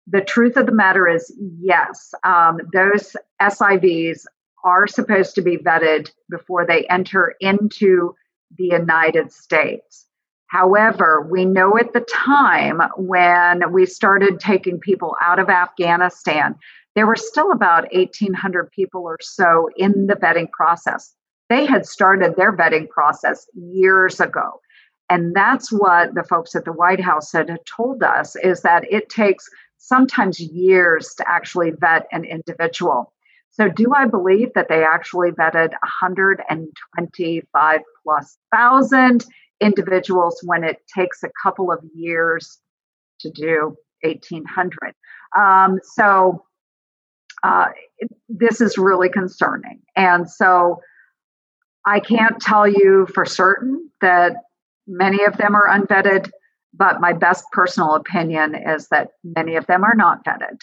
The 0.07 0.23
truth 0.23 0.57
of 0.57 0.65
the 0.65 0.73
matter 0.73 1.07
is 1.07 1.33
yes, 1.61 2.15
um, 2.25 2.61
those 2.73 3.15
SIVs 3.43 4.25
are 4.65 4.87
supposed 4.87 5.35
to 5.35 5.43
be 5.43 5.59
vetted 5.59 6.11
before 6.31 6.67
they 6.67 6.87
enter 6.87 7.35
into 7.41 8.15
the 8.57 8.65
United 8.65 9.33
States. 9.33 10.07
However, 10.51 11.27
we 11.31 11.45
know 11.45 11.79
at 11.79 11.93
the 11.93 12.01
time 12.01 12.83
when 12.97 13.73
we 13.73 13.87
started 13.87 14.41
taking 14.41 14.81
people 14.81 15.17
out 15.23 15.39
of 15.39 15.49
Afghanistan, 15.49 16.57
there 16.97 17.07
were 17.07 17.15
still 17.15 17.53
about 17.53 17.87
1,800 17.93 18.69
people 18.73 19.03
or 19.03 19.19
so 19.21 19.69
in 19.77 20.09
the 20.09 20.15
vetting 20.15 20.51
process. 20.51 21.15
They 21.49 21.67
had 21.67 21.87
started 21.87 22.35
their 22.35 22.53
vetting 22.53 22.89
process 22.89 23.47
years 23.55 24.19
ago. 24.19 24.61
And 25.09 25.37
that's 25.37 25.71
what 25.71 26.15
the 26.15 26.25
folks 26.25 26.57
at 26.57 26.65
the 26.65 26.73
White 26.73 27.01
House 27.01 27.31
had 27.31 27.57
told 27.65 28.03
us 28.03 28.35
is 28.37 28.63
that 28.63 28.85
it 28.91 29.09
takes 29.09 29.49
sometimes 29.79 30.41
years 30.41 31.15
to 31.15 31.25
actually 31.29 31.71
vet 31.79 32.09
an 32.11 32.25
individual. 32.25 33.13
So, 33.53 33.69
do 33.69 33.93
I 33.95 34.07
believe 34.07 34.53
that 34.55 34.69
they 34.69 34.85
actually 34.85 35.31
vetted 35.31 35.71
125 35.83 37.81
plus 38.03 38.39
thousand? 38.53 39.27
Individuals 39.61 40.41
when 40.45 40.65
it 40.65 40.79
takes 40.95 41.23
a 41.23 41.31
couple 41.43 41.71
of 41.71 41.79
years 41.95 42.59
to 43.21 43.31
do 43.31 43.77
1800. 44.03 44.95
Um, 45.37 45.79
so 45.95 46.45
uh, 47.43 47.67
this 48.29 48.61
is 48.61 48.79
really 48.79 49.09
concerning. 49.09 49.81
And 49.97 50.31
so 50.31 50.81
I 51.87 52.01
can't 52.01 52.41
tell 52.41 52.67
you 52.67 53.07
for 53.15 53.25
certain 53.25 53.91
that 54.01 54.37
many 54.87 55.25
of 55.25 55.37
them 55.37 55.55
are 55.55 55.69
unvetted, 55.69 56.31
but 56.75 57.01
my 57.01 57.13
best 57.13 57.45
personal 57.53 57.95
opinion 57.95 58.55
is 58.55 58.89
that 58.89 59.13
many 59.25 59.57
of 59.57 59.67
them 59.67 59.85
are 59.85 59.95
not 59.95 60.25
vetted. 60.25 60.61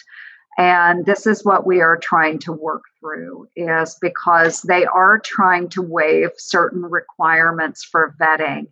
And 0.56 1.06
this 1.06 1.26
is 1.26 1.44
what 1.44 1.66
we 1.66 1.80
are 1.80 1.96
trying 1.96 2.40
to 2.40 2.52
work 2.52 2.82
through 2.98 3.46
is 3.54 3.96
because 4.00 4.62
they 4.62 4.84
are 4.86 5.20
trying 5.20 5.68
to 5.70 5.82
waive 5.82 6.30
certain 6.36 6.82
requirements 6.82 7.84
for 7.84 8.16
vetting 8.20 8.66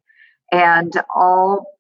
and 0.52 0.92
all 1.14 1.76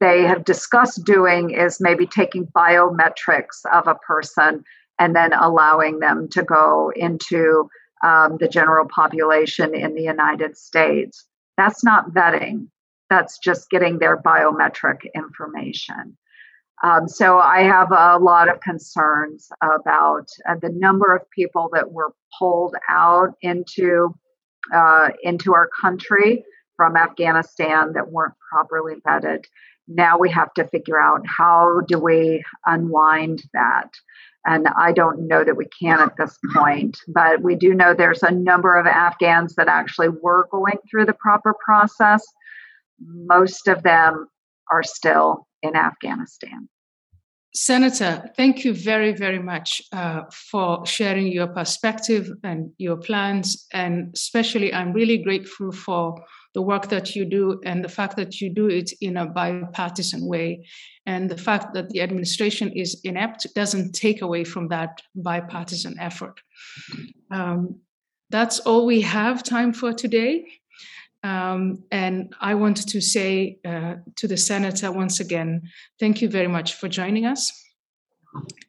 they 0.00 0.22
have 0.22 0.44
discussed 0.44 1.04
doing 1.04 1.50
is 1.50 1.80
maybe 1.80 2.06
taking 2.06 2.46
biometrics 2.46 3.64
of 3.72 3.86
a 3.86 3.94
person 3.96 4.64
and 4.98 5.14
then 5.14 5.32
allowing 5.32 5.98
them 5.98 6.28
to 6.28 6.42
go 6.42 6.92
into 6.94 7.68
um, 8.02 8.36
the 8.38 8.48
general 8.48 8.86
population 8.88 9.74
in 9.74 9.94
the 9.94 10.02
United 10.02 10.56
States. 10.56 11.26
That's 11.56 11.84
not 11.84 12.10
vetting, 12.10 12.68
that's 13.10 13.38
just 13.38 13.70
getting 13.70 13.98
their 13.98 14.20
biometric 14.20 15.00
information. 15.14 16.16
Um, 16.82 17.08
so 17.08 17.38
I 17.38 17.62
have 17.62 17.92
a 17.92 18.18
lot 18.18 18.48
of 18.48 18.60
concerns 18.60 19.48
about 19.62 20.26
uh, 20.48 20.56
the 20.60 20.70
number 20.70 21.14
of 21.14 21.22
people 21.30 21.70
that 21.72 21.92
were 21.92 22.12
pulled 22.38 22.74
out 22.88 23.34
into 23.42 24.14
uh, 24.74 25.10
into 25.22 25.54
our 25.54 25.68
country 25.80 26.44
from 26.76 26.96
Afghanistan 26.96 27.92
that 27.94 28.10
weren't 28.10 28.34
properly 28.50 28.94
vetted. 29.06 29.44
Now 29.86 30.18
we 30.18 30.30
have 30.30 30.52
to 30.54 30.66
figure 30.68 31.00
out 31.00 31.22
how 31.26 31.80
do 31.86 31.98
we 31.98 32.42
unwind 32.66 33.42
that. 33.52 33.90
And 34.46 34.68
I 34.76 34.92
don't 34.92 35.26
know 35.26 35.42
that 35.44 35.56
we 35.56 35.66
can 35.66 36.00
at 36.00 36.16
this 36.16 36.38
point, 36.54 36.98
but 37.08 37.42
we 37.42 37.54
do 37.54 37.74
know 37.74 37.94
there's 37.94 38.22
a 38.22 38.30
number 38.30 38.76
of 38.76 38.86
Afghans 38.86 39.54
that 39.54 39.68
actually 39.68 40.08
were 40.08 40.48
going 40.50 40.78
through 40.90 41.06
the 41.06 41.14
proper 41.14 41.54
process. 41.64 42.22
Most 43.00 43.68
of 43.68 43.82
them 43.82 44.28
are 44.70 44.82
still 44.82 45.46
in 45.62 45.76
Afghanistan. 45.76 46.68
Senator, 47.56 48.28
thank 48.36 48.64
you 48.64 48.74
very, 48.74 49.12
very 49.12 49.38
much 49.38 49.80
uh, 49.92 50.22
for 50.32 50.84
sharing 50.86 51.28
your 51.28 51.46
perspective 51.46 52.28
and 52.42 52.72
your 52.78 52.96
plans. 52.96 53.68
And 53.72 54.12
especially, 54.12 54.74
I'm 54.74 54.92
really 54.92 55.18
grateful 55.18 55.70
for 55.70 56.16
the 56.54 56.62
work 56.62 56.88
that 56.88 57.14
you 57.14 57.24
do 57.24 57.60
and 57.64 57.84
the 57.84 57.88
fact 57.88 58.16
that 58.16 58.40
you 58.40 58.50
do 58.50 58.66
it 58.66 58.92
in 59.00 59.16
a 59.16 59.26
bipartisan 59.26 60.26
way. 60.26 60.66
And 61.06 61.30
the 61.30 61.36
fact 61.36 61.74
that 61.74 61.90
the 61.90 62.00
administration 62.00 62.72
is 62.72 63.00
inept 63.04 63.46
doesn't 63.54 63.92
take 63.92 64.20
away 64.20 64.42
from 64.42 64.68
that 64.68 65.00
bipartisan 65.14 65.96
effort. 66.00 66.40
Um, 67.30 67.80
that's 68.30 68.58
all 68.60 68.84
we 68.84 69.02
have 69.02 69.44
time 69.44 69.72
for 69.72 69.92
today. 69.92 70.44
Um, 71.24 71.82
and 71.90 72.34
I 72.38 72.54
want 72.54 72.86
to 72.86 73.00
say 73.00 73.58
uh, 73.64 73.94
to 74.16 74.28
the 74.28 74.36
senator 74.36 74.92
once 74.92 75.20
again, 75.20 75.62
thank 75.98 76.20
you 76.20 76.28
very 76.28 76.48
much 76.48 76.74
for 76.74 76.86
joining 76.86 77.24
us. 77.24 77.50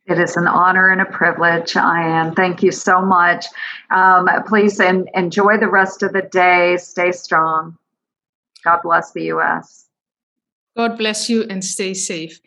It 0.06 0.20
is 0.20 0.38
an 0.38 0.48
honor 0.48 0.90
and 0.90 1.02
a 1.02 1.06
privilege, 1.06 1.74
Ayaan. 1.74 2.34
Thank 2.34 2.64
you 2.64 2.72
so 2.72 3.02
much. 3.02 3.46
Um, 3.92 4.30
please 4.48 4.80
en- 4.80 5.08
enjoy 5.16 5.58
the 5.58 5.68
rest 5.68 6.02
of 6.02 6.14
the 6.14 6.22
day. 6.22 6.78
Stay 6.78 7.12
strong. 7.12 7.78
God 8.64 8.80
bless 8.84 9.12
the 9.12 9.24
U.S. 9.36 9.88
God 10.78 10.98
bless 10.98 11.30
you 11.30 11.44
and 11.50 11.64
stay 11.64 11.94
safe. 11.94 12.40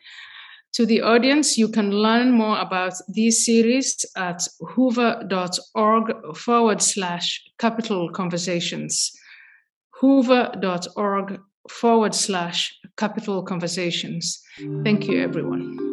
To 0.74 0.86
the 0.86 1.02
audience, 1.02 1.58
you 1.58 1.68
can 1.68 1.90
learn 1.90 2.30
more 2.30 2.58
about 2.58 2.94
these 3.08 3.44
series 3.44 4.06
at 4.16 4.46
hoover.org 4.60 6.36
forward 6.36 6.80
slash 6.80 7.42
capital 7.58 8.10
conversations 8.10 9.17
hoover.org 10.00 11.40
forward 11.70 12.14
slash 12.14 12.74
capital 12.96 13.42
conversations. 13.42 14.40
Thank 14.84 15.06
you, 15.08 15.20
everyone. 15.20 15.87